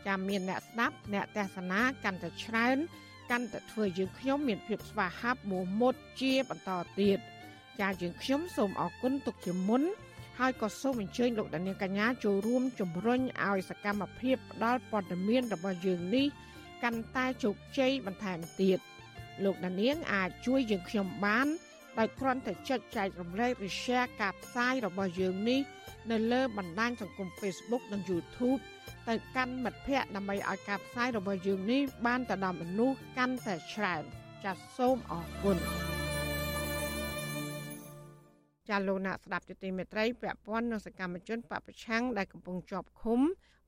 [0.07, 2.77] ចាំមានអ្នកស្ដាប់អ្នកទេសនាកាន់តែច្រើន
[3.31, 7.17] កាន់តែធ្វើយើងខ្ញុំមានភាពស្វាហាប់មោះមុតជាបន្តទៀត
[7.79, 9.83] ចាយើងខ្ញុំសូមអរគុណទុកជាមុន
[10.39, 16.27] ហើយក៏សូមអញ្ជើញលោកដានៀងកញ្ញាចូលរួមជំរុញឲ្យសកម្មភាពផ្ដល់ព័ត៌មានរបស់យើងនេះ
[16.83, 18.79] កាន់តែជោគជ័យបន្ថែមទៀត
[19.43, 21.47] លោកដានៀងអាចជួយយើងខ្ញុំបាន
[21.99, 25.61] ដោយគ្រាន់តែចុចចែករំលែកឬ share ការផ្សាយរបស់យើងនេះ
[26.11, 28.61] នៅលើបណ្ដាញសង្គម Facebook និង YouTube
[29.09, 34.03] ទៅកាន់មិត្តភ័ក្តិដើម្បីឲ្យការផ្សាយរបស់យើងនេះបានទៅដល់មនុស្សកាន់តែច្រើន
[34.43, 35.57] ចាសសូមអរគុណ
[38.69, 43.19] ចាលោកអ្នកស្ដាប់ជាទីមេត្រីពាក់ព័ន្ធនឹងសកម្មជនបពប្រឆាំងដែលកំពុងជាប់ឃុំ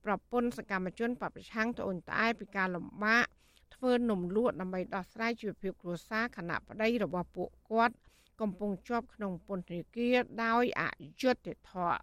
[0.06, 3.26] ប្រពន្ធសកម្មជនបពប្រឆាំងត្អូញត្អែពីការលំបាក
[3.76, 7.96] ធ្វើនំលក់ដើម្បីដោះស្រាយជីវភាពគ្រួសារខណៈប្តីរបស់ពួកគាត់
[8.42, 10.84] កំពុងជាប់ក្នុងពន្ធនាគារដោយអ
[11.22, 12.00] យុត្តិធម៌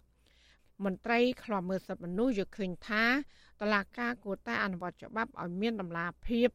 [0.83, 3.05] មន្ត្រីខ្លំមើលសិទ្ធិមនុស្សយល់ឃើញថា
[3.61, 6.49] តឡាការគួរតែអនុវត្តច្បាប់ឲ្យមានតម្លាភាព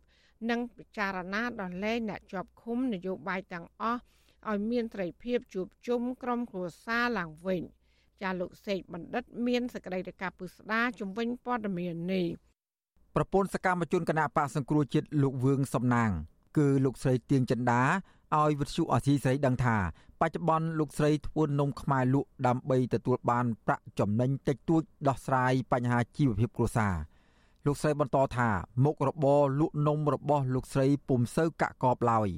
[0.51, 4.01] និងពិចារណាដល់លែងអ្នកជាប់ឃុំនយោបាយទាំងអស់
[4.51, 7.63] ឲ្យមានត្រីភាពជួបជុំក្រុមគ្រួសារឡើងវិញ
[8.23, 12.27] ចាលោកសេកបណ្ឌិត មានសក្តីរកាពុស្ដាជំវិញព័ត៌មាននេះ
[13.15, 16.11] ប្រពន្ធសកម្មជនគណៈបកសង្គ្រោះជាតិលោកវឿងសំណាង
[16.57, 17.83] គឺលោកស្រីទៀងចិន្តា
[18.41, 19.77] ឲ្យវិទ្យុអសីស្រីដឹងថា
[20.21, 26.95] បច្ចុប្បន្នលោកស្រីធ្វើនំខ្មែរលក់ដើម្បីទទួលបានប្រាក់ចំណេញតិចតួចដោះស្រាយបញ្ហាជីវភាពគ្រួសារ
[27.67, 28.49] លោកស្រីបន្តថា
[28.85, 32.29] មុខរបរលក់នំរបស់លោកស្រីពុំសូវកាក់កបឡើយ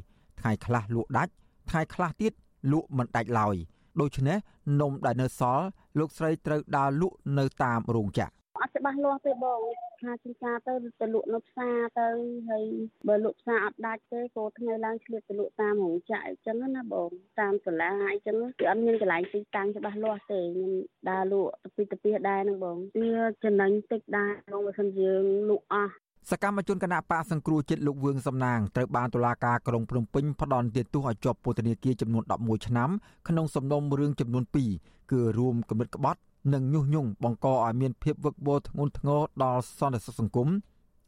[0.40, 1.32] ថ្ងៃខ្លះលក់ដាច់
[1.70, 2.32] ថ្ងៃខ្លះទៀត
[2.72, 3.57] លក់មិនដាច់ឡើយ
[4.01, 4.38] ដូច្នេះ
[4.80, 5.66] នំដែលនៅសល់
[5.99, 9.61] លោកស្រីត្រូវដើរលក់នៅតាមរោងចក្រ អត់ច្បាស់លាស់ទេបង
[10.03, 12.07] ថាជាការទៅទៅលក់នៅផ្សារទៅ
[12.49, 12.65] ហើយ
[13.09, 17.11] បើលក់ផ្សារអត់ដាច់ទេក៏ថ្ងៃឡើងឆ្លៀតទៅលក់តាមរោងចក្រអញ្ចឹងណាបង
[17.41, 20.73] តាមសាលាអញ្ចឹងគឺអត់មានកន្លែងទីតាំងច្បាស់លាស់ទេខ្ញុំ
[21.11, 25.93] ដើរលក់ទៅពីទៅពីដែរហ្នឹងបងវាចំណេញតិចដែរបងបើសិនយើងលក់អស់
[26.31, 32.91] សកម្មជនគណៈបកសង្គ្រោះជាតិលោកវឿងសំណាងត្រូវបានតុលាការក្រុងភ្នំពេញផ្ដន្ទាទោសឲ្យជាប់ពន្ធនាគារចំនួន11ឆ្នាំ
[33.29, 34.45] ក្នុងសំណុំរឿងចំនួន
[34.79, 36.21] 2គឺរួមគំនិតក្បត់
[36.53, 40.49] និងញុះញង់បង្កឲ្យមានភាពវឹកវរធ្ងន់ធ្ងរដល់សន្តិសុខសង្គម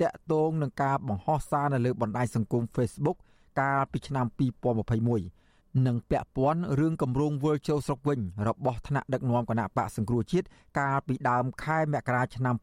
[0.03, 3.17] តាក់ទងនឹងការបង្ហោះសារនៅលើបណ្ដាញសង្គម Facebook
[3.61, 4.27] កាលពីឆ្នាំ
[5.07, 10.47] 2021និងពាក់ព័ន្ធរឿងគម្រោងវិលចូលស្រុកវិញរបស់ថ្នាក់ដឹកនាំគណៈបកសង្គ្រោះជាតិ
[10.79, 12.55] កាលពីដើមខែមករាឆ្នាំ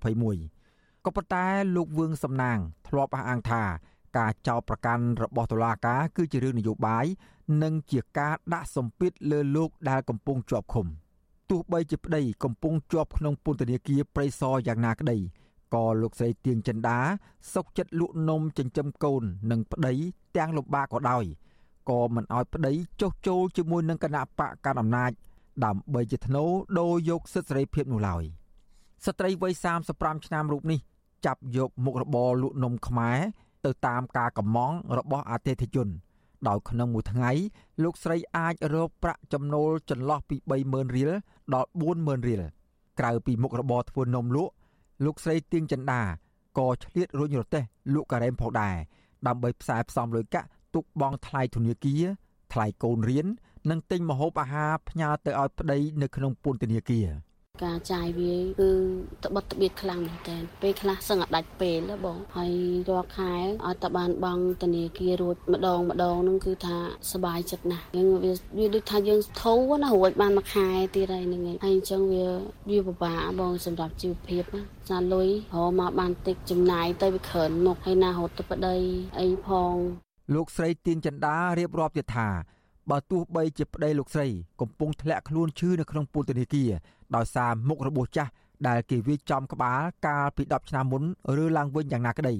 [0.00, 1.46] 2021ក៏ប៉ុន្តែ
[1.76, 2.58] លោកវឿងសំណាង
[2.88, 3.62] ធ្លាប់អះអាងថា
[4.18, 7.06] ការចោទប្រកាន់របស់តុលាការគឺជារឿងនយោបាយ
[7.62, 10.86] និងជាការដាក់សម្ពាធលើលោកដែលកំពុងជាប់ឃុំ
[11.50, 15.18] ទោះបីជាប្តីកំពុងជាប់ក្នុងពន្ធនាគារព្រៃសរយ៉ាងណាក្តី
[15.74, 16.98] ក៏លោកស្រីទៀងចិន្តា
[17.54, 19.94] សុកចិត្តលក់នំចិញ្ចឹមកូននិងប្តី
[20.36, 21.24] ទាំងលំបាកក៏ដោយ
[21.90, 25.10] ក៏មិនអោយប្តីចុះចូលជាមួយនឹងគណៈបកកណ្ដាលអំណាច
[25.64, 26.44] ដើម្បីជាធ្នូ
[26.78, 28.24] ដូរយកសិទ្ធិសេរីភាពនោះឡើយ
[29.06, 29.52] ស្ត្រីវ័យ
[29.90, 30.80] 35ឆ្នាំរូបនេះ
[31.26, 33.18] ចាប់យកមុខរបរលក់នំខ្មែរ
[33.64, 35.88] ទៅតាមការកម្មង់របស់អតិថិជន
[36.48, 37.30] ដោយក្នុងមួយថ្ងៃ
[37.82, 41.10] លោកស្រីអាចរកប្រាក់ចំណូលចន្លោះពី30000រៀល
[41.54, 41.68] ដល់
[41.98, 42.42] 40000រៀល
[42.98, 44.52] ក្រៅពីមុខរបរធ្វើនំលក់
[45.04, 46.02] លោកស្រីទៀងចិន្តា
[46.58, 47.62] ក៏ឆ្លៀតរុញរទេះ
[47.94, 48.76] លក់ការ៉េមផងដែរ
[49.26, 52.02] ដើម្បីផ្សាយផ្សំលុយកាក់ទុកបង់ថ្លៃធនាគារ
[52.52, 53.26] ថ្លៃកូនរៀន
[53.70, 57.08] និងទិញម្ហូបអាហារផ្ញើទៅឲ្យប្តីនៅក្នុងពន្ធនាគារ។
[57.64, 58.70] ការចាយវាគឺ
[59.24, 62.52] ត្បិតត្បៀតខ្លាំងមែនតើពេលខ្លះសឹងអាដាច់ពេលបងហើយ
[62.88, 63.34] រាល់ខែ
[63.66, 66.76] ឲ្យតបានបង់ធនាគាររួចម្ដងម្ដងហ្នឹងគឺថា
[67.12, 72.26] សុបាយចិត្តណាស់យើងវាវាដូចថាយើងធូរណារួចបានមួយខែទៀតហើយហ្នឹងហើយអញ្ចឹងវា
[72.70, 74.44] វាពិបាកបងសម្រាប់ជីវភាព
[74.90, 78.76] ណាលុយរកមកបានតិចចំណាយទៅវាក្រើនមុខហើយណារត់ទៅប្តី
[79.18, 79.74] អីផង
[80.34, 82.55] លោកស្រីទៀនចន្ទារៀបរាប់ទៀតថា
[82.90, 84.26] បើទោះបីជាប្តីលោកស្រី
[84.60, 86.70] កំពុងធ្លាក់ខ្លួនឈឺនៅក្នុងពន្ធនាគារ
[87.16, 88.30] ដោយសារមុខរបួសចាស់
[88.68, 91.02] ដែលគេវាចំក្បាលកាលពី10ឆ្នាំមុន
[91.42, 92.34] ឬឡើងវិញយ៉ាងណាក្តី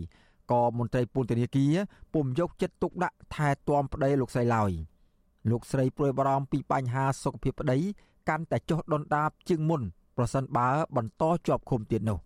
[0.53, 1.75] ក៏មន្ត្រីពន្ធនាគារ
[2.15, 4.71] ពុំយកចិត្តទុកដាក់ថែទាំប្តីលោកស្រីឡើយ
[5.51, 7.79] លោកស្រីព្រួយបារម្ភពីបញ្ហាសុខភាពប្តី
[8.29, 9.83] កាន់តែចុះដុនដាបជាងមុន
[10.17, 12.19] ប្រសិនបើបន្តជាប់ឃុំទៀតនោះ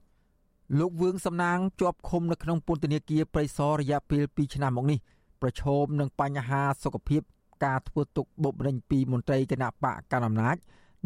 [0.79, 4.99] លោកវឿងសំណាងជាប់ឃុំនៅក្នុងពន្ធនាគារព្រៃសររយៈពេល2ឆ្នាំមកនេះ
[5.43, 7.23] ប្រឈមនឹងបញ្ហាសុខភាព
[7.65, 10.57] ការធ្វើទុកបុកម្នេញពីមន្ត្រីគណៈបកកណ្ដាលអំណាច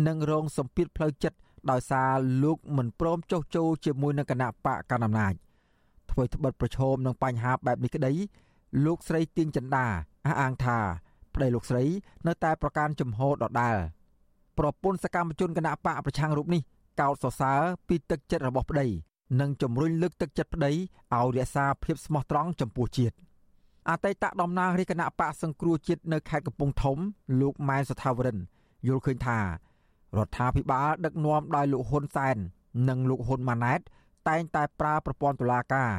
[0.06, 1.38] និងរងសម្ពាធផ្លូវចិត្ត
[1.70, 2.10] ដោយសារ
[2.44, 5.34] លោកមិនព្រមចុះចូលជាមួយនឹងគណៈបកកណ្ដាលអំណាច
[6.10, 8.12] ធ្វើត្បិតប្រឈមនឹងបញ្ហាបែបនេះក្តី
[8.84, 9.86] លោកស្រីទៀងចន្ទា
[10.26, 10.78] អះអាងថា
[11.34, 11.84] ប្តីលោកស្រី
[12.26, 13.76] នៅតែប្រកាន់ជំហរដដែល
[14.58, 16.62] ប្រពន្ធសកម្មជនគណៈបកប្រឆាំងរូបនេះ
[17.00, 18.86] កោតសរសើរពីទឹកចិត្តរបស់ប្តី
[19.40, 23.14] និងជំរុញលើកទឹកចិត្តប្តីឲ្យរក្សាភាពស្មោះត្រង់ចំពោះជាតិ
[23.90, 26.98] អតីតតំណាងរាជគណៈបកសង្គ្រោះជាតិនៅខេត្តកំពង់ធំ
[27.40, 28.38] លោកម៉ែនសថាវរិន
[28.86, 29.44] យល់ឃើញថារ
[30.26, 32.36] ដ្ឋាភិបាលដឹកនាំដោយលោកហ៊ុនសែន
[32.88, 33.80] និងលោកហ៊ុនម៉ាណែត
[34.28, 35.90] តែងតែប្រើប្រព័ន្ធតុលាការ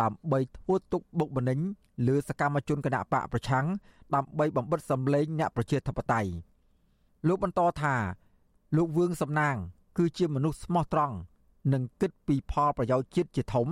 [0.00, 1.58] ដើម្បីធ្វើទុកបុកម្នេញ
[2.06, 3.66] លើសកម្មជនគណបកប្រឆាំង
[4.14, 6.30] ដើម្បីបំបិតសម្លេងអ្នកប្រជាធិបតេយ្យ
[7.28, 7.94] លោកបន្តថា
[8.76, 9.56] លោកវឿងសំណាង
[9.98, 11.16] គឺជាមនុស្សស្មោះត្រង់
[11.72, 13.68] និងគិតពីផលប្រយោជន៍ជាតិជាធំ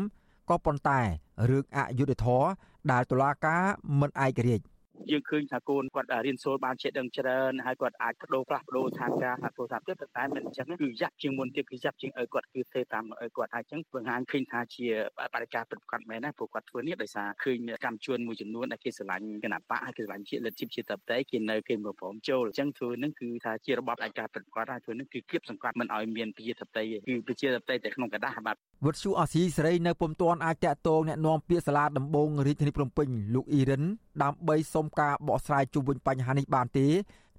[0.49, 1.01] ក៏ប៉ុន្តែ
[1.49, 2.49] រឿងអយុត្តិធម៌
[2.93, 3.63] ដែលតុលាការ
[4.01, 4.65] មិនឯករាជ្យ
[5.12, 14.88] យើងឃើញថាកូនគាត់រៀនសូត្របានចេះដឹងច្រើនហើយគាត់អាចបដូរផ្លាស់ប្ដូរឋានការហាត់ទូរស័ព្ទទៀតតែមិនអញ្ចឹងគឺយ៉ាប់ជាងមុនទៀតគឺយ៉ាប់ជាងឲ្យគាត់គឺទេតាមឲ្យគាត់ហើយអញ្ចឹងបង្ហាញឃើញថាជា
[15.34, 28.56] បរិការពិតប្រាកដមែនណាព្រោះគាត់ធ្វើនេះដោយសារឃើញកម្មជួនមួយចំនួនដែលគេស្រឡាញ់គណៈបកហើយគេស្រឡាញ់ជាលទ្ធិជាតបតេគេនៅគេមកព្រមចូលអញ្ចឹងធ្វើនឹងគឺថាជារបបឯកាពិតប្រាកដហើយធ្វើនឹងគឺគៀបសង្កត់មិនឲ្យមានប្រជាធិបតេយ្យគឺប្រជាធិបតេយ្យតែក្នុងกระดาษបាទ
[28.86, 33.84] វុទ្ធុអាស៊ីសេរីនៅពុំទាន់អាចតាក់ទងแนะនាំពាក្យសាលាដំបងរាជធានីភ្នំពេញលោកអ៊ីរិន
[34.24, 36.87] ដើម្បីសុំ ការបកស្រាយជុំវិញបញ្ហានេះបានទេ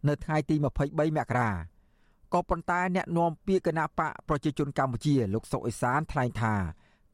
[0.08, 0.66] នៅថ្ងៃទី23
[1.18, 1.50] មករា
[2.34, 6.54] ក៏ប៉ុន្តែអ្នកនាំពាក្យគណៈបកប្រជាជនកម្ពុជា លោកសុកអេសានថ្លែងថា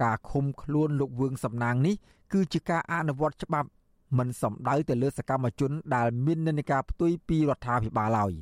[0.04, 1.96] ការឃុំខ្លួនលោកវឿងសំណាងនេះ
[2.34, 3.70] គឺជាការអនុវត្តច្បាប់
[4.18, 8.34] មិនសំដៅទៅលើសកម្មជនដែលមាននិន្នាការផ្ទុយពីរដ្ឋាភិបាលឡើយ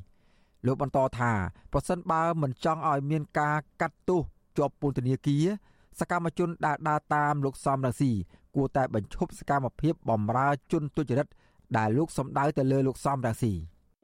[0.66, 1.32] លោកបន្តថា
[1.74, 4.22] ប្រសិនបើមិនចង់ឲ្យមានការកាត់ទោស
[4.58, 5.46] ជាប់ពន្ធនាគារ
[6.00, 8.12] សកម្មជនដែលដើរតាមលោកសំរងស៊ី
[8.56, 11.28] គួរតែបញ្ឈប់សកម្មភាពបំរើជនទុច្ចរិត
[11.78, 13.54] ដែលលោកសំដៅទៅលើលោកសំរងស៊ី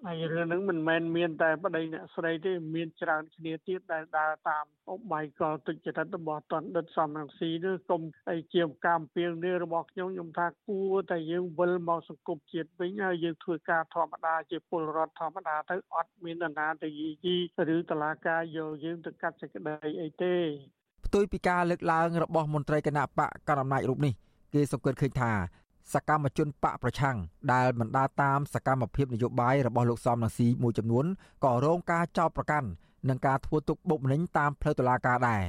[0.06, 17.36] ហើយរឿងហ្នឹងមិនមែនមានតែប្តីអ្នកស្រីទេមានច្រើនគ្នាទៀតដែលដើរតាមអបាយកលទុច្ចរិតរបស់តនដិតសំរងស៊ីនេះគុំអីជាកម្មពៀងនេះរបស់ខ្ញុំខ្ញុំថាគួរតែយើងវិលមកសង្គមជាតិវិញហើយយើងធ្វើការធម្មតាជាពលរដ្ឋធម្មតាទៅអត់មាននរណាទៅយីជី
[17.76, 20.36] ឬតឡាការយកយើងទៅកាត់សេចក្តីអីទេ
[21.06, 24.14] ផ្ទុយពីការលើកឡើងរបស់មន្ត្រីគណៈបកកណ្ដាលអំណាចរូបនេះ
[24.54, 25.32] គេសង្កេតឃើញថា
[25.94, 27.18] សកម្មជនបកប្រឆាំង
[27.54, 31.06] ដែលមិនដើរតាមសកម្មភាពនយោបាយរបស់លោកសំរងស៊ីមួយចំនួន
[31.46, 32.68] ក៏រងការចោទប្រកាន់
[33.10, 35.44] និងការធ្វើទុកបុកម្នេញតាមផ្លូវតុលាការដែរ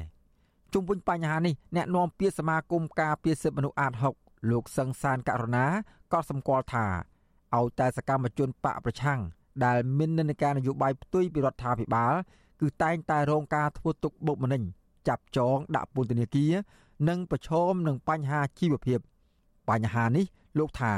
[0.72, 5.66] ជុំវិញបញ្ហានេះអ្នកនាំពាក្យសមាគមការពារសិទ្ធិមនុស្សអាត6លោកសឹងសានករណា
[6.12, 6.86] ក៏សម្គាល់ថា
[7.56, 9.20] ឲ្យតែសកម្មជនបកប្រឆាំង
[9.64, 12.14] ដែលមាននិន្នាការនយោបាយផ្ទុយពីរដ្ឋាភិបាល
[12.60, 14.62] គឺតែងតែរងការធ្វើទុកបុកម្នេញ
[15.08, 16.52] ចាប់ចងដាក់ពន្ធនាគារ
[17.08, 18.98] និងប្រឈមនឹងបញ្ហាជីវភាព
[19.70, 20.26] បញ្ហានេះ
[20.58, 20.92] លោកថា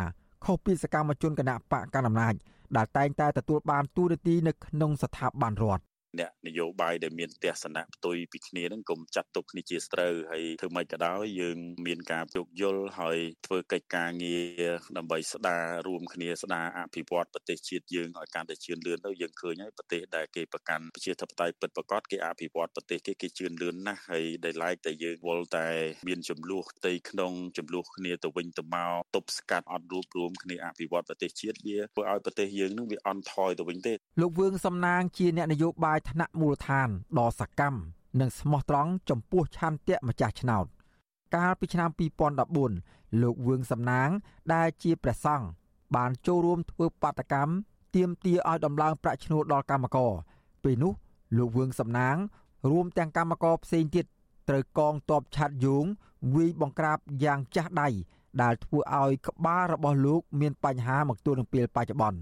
[0.44, 2.34] ខុសពីសកម្មជនគណៈបកកណ្ដាលអំណាច
[2.76, 5.82] ដែលតែងតែទទួលបានទូរទីនៅក្នុងស្ថាប័នរដ្ឋ
[6.20, 11.56] អ្នកនយោបាយដែលមានទស្សនៈផ្ទុយពីគ្នានឹងកុំចាត់ទុកគ្នាជាស្ត្រូវហើយធ្វើម៉េចក៏ដោយយើង
[11.86, 25.68] មានការយោគយល់ហើយធ្វើកិច្ចការងារដើម្បីស្ដាររួមគ្នាស្ដារអភិវឌ្ឍប្រទេសជាតិយើងឲ្យកាន់តែជឿនលឿនទៅយើងឃើញហើយប្រទេសដែលគេប្រកាន់ប្រជាធិបតេយ្យពិតប្រាកដគេអភិវឌ្ឍប្រទេសគេគេជឿនលឿនណាស់ហើយដែលឡែកតែយើងវល់តែ
[26.08, 36.88] មានចំនួនផ្ទៃក្នុងចំនួនគ្នាទៅវិញទៅមកទប់ស្កាត់អត់រួបរวมគ្នាអភិវឌ្ឍប្រទេសជាតិវាធ្វើឲ្យប្រទេសយើងនឹងវាអន់ថយទៅវិញទេលោកវឿងសំណាងជាអ្នកនយោបាយថ្នាក់មូលដ្ឋាន
[37.18, 37.78] ដ៏សកម្ម
[38.20, 40.66] និងស្មោះត្រង់ចំពោះឆន្ទៈម្ចាស់ឆ្នោត
[41.34, 41.90] កាលពីឆ្នាំ
[42.57, 44.09] 2014លោកវឿងសំណាង
[44.55, 45.46] ដែលជាព្រះសង្ឃ
[45.96, 47.53] បានចូលរួមធ្វើបាតកម្ម
[47.94, 50.12] ទាមទារឲ្យដំឡើងប្រាក់ឈ្នួលដល់កម្មករ
[50.64, 50.92] ពេលនោះ
[51.36, 52.16] លោកវឿងសំណាង
[52.70, 54.07] រួមទាំងកម្មករផ្សេងទៀត
[54.48, 55.84] ត្រូវកងទ័ពឆាត់យង
[56.34, 57.88] វាយបង្ក្រាបយ៉ាងចាស់ដៃ
[58.42, 62.20] ដែលធ្វើឲ្យក្បាលរបស់លោក មានបញ្ហាមកទល់នឹងពេលបច្ចុប្បន្ន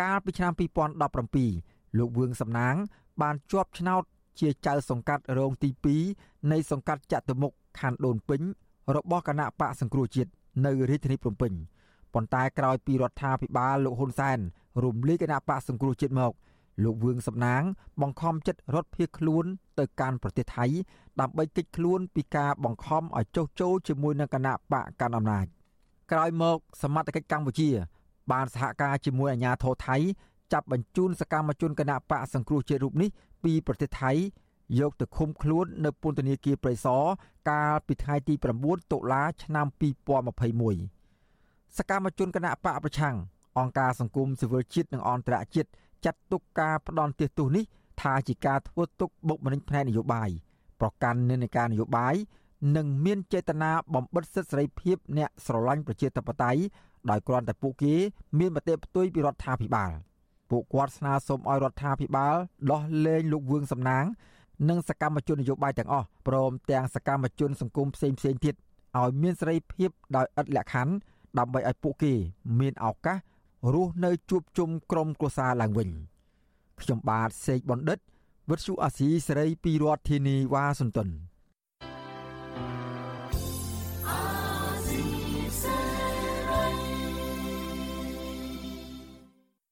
[0.00, 0.52] កាលពីឆ្នាំ
[1.18, 2.74] 2017 លោកវឿងសំណាង
[3.22, 4.02] បានជាប់ឆ្នោត
[4.40, 5.70] ជាចៅសង្កាត់រងទី
[6.10, 8.40] 2នៃសង្កាត់ចតុមុខខណ្ឌដូនពេញ
[8.96, 10.30] របស់គណៈបកសង្គ្រោះជាតិ
[10.66, 11.52] នៅរាជធានីភ្នំពេញ
[12.14, 14.38] ប៉ុន្តែក្រោយពីរដ្ឋាភិបាលលោកហ៊ុនសែន
[14.84, 16.32] រំលាយគណៈបកសង្គ្រោះជាតិមក
[16.84, 17.62] លោកវឿងសំណាង
[18.02, 19.44] បង្ខំចិត្តរត់ភៀសខ្លួន
[19.78, 20.66] ទៅកាន់ប្រទេសថៃ
[21.20, 25.46] ដើម្បីគេចខ្លួនពីការបង្ខំឲ្យចុះចូលជាមួយនឹងគណៈបកកាន់អំណាច
[26.12, 27.70] ក្រោយមកសមត្ថកិច្ចកម្ពុជា
[28.32, 29.96] បានសហការជាមួយអាជ្ញាធរថៃ
[30.52, 33.08] ចាប់បញ្ជូនសកម្មជនគណៈបកសង្គ្រោះជាតិរូបនេះ
[33.44, 34.12] ពីប្រទេសថៃ
[34.80, 37.02] យកទៅឃុំខ្លួននៅពន្ធនាគារព្រៃសរ
[37.50, 39.66] កាលពីថ្ងៃទី9តុលាឆ្នាំ
[40.30, 43.16] 2021សកម្មជនគណៈបកប្រឆាំង
[43.58, 45.68] អង្គការសង្គមស៊ីវិលជាតិនិងអន្តរជាតិ
[46.04, 47.64] ចាត់ទុកការផ្ដន់ទោសនេះ
[48.00, 50.30] ថាជាការធ្វើទុកបុកម្នេញផ្នែកនយោបាយ
[50.80, 52.14] ប្រកាន់និន្នាការនយោបាយ
[52.76, 56.60] និងមានចេតនាបំបិទសិទ្ធិសេរីភាពអ្នកស្រឡាញ់ប្រជាធិបតេយ្យ
[57.10, 57.94] ដោយគ្រាន់តែពួកគេ
[58.38, 59.92] មានមតិផ្ទុយពីរដ្ឋាភិបាល។
[60.50, 62.36] ពួកគាត់ស្នើសុំឲ្យរដ្ឋាភិបាល
[62.70, 64.04] ដោះលែងលោកវឿងសំណាង
[64.68, 68.54] និងសកម្មជននយោបាយទាំងអស់ព្រមទាំងសកម្មជនសង្គមផ្សេងផ្សេងទៀត
[68.98, 70.94] ឲ្យមានសេរីភាពដោយឥតលក្ខខណ្ឌ
[71.38, 72.12] ដើម្បីឲ្យពួកគេ
[72.60, 73.18] មានឱកាស
[73.74, 75.88] រស់នៅជួបជុំក្រុមគ្រួសារឡើងវិញ
[76.80, 77.98] ខ្ញុំបាទសេកបណ្ឌិត
[78.50, 81.08] វិទ្យុអាស៊ីសេរីពីរដ្ឋធានីវ៉ាស៊ីនតោន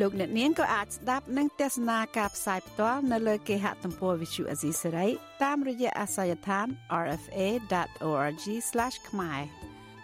[0.00, 5.08] លោកអ្នកនាងក៏អាចស្ដាប់និងទស្សនាការផ្សាយផ្ទាល់នៅលើគេហទំព័រ Visual Asia សេរី
[5.42, 6.66] តាមរយៈអាស័យដ្ឋាន
[7.10, 8.44] rfa.org/
[9.08, 9.40] ខ្មែរ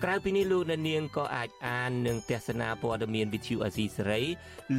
[0.02, 4.22] ក្រៅពីនេះលោកអ្នកនាងក៏អាចអាននិងទស្សនាព័ត៌មាន Visual Asia សេរី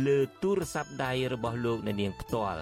[0.06, 2.62] លើទូរស័ព្ទដៃរបស់លោកអ្នកនាងផ្ទាល់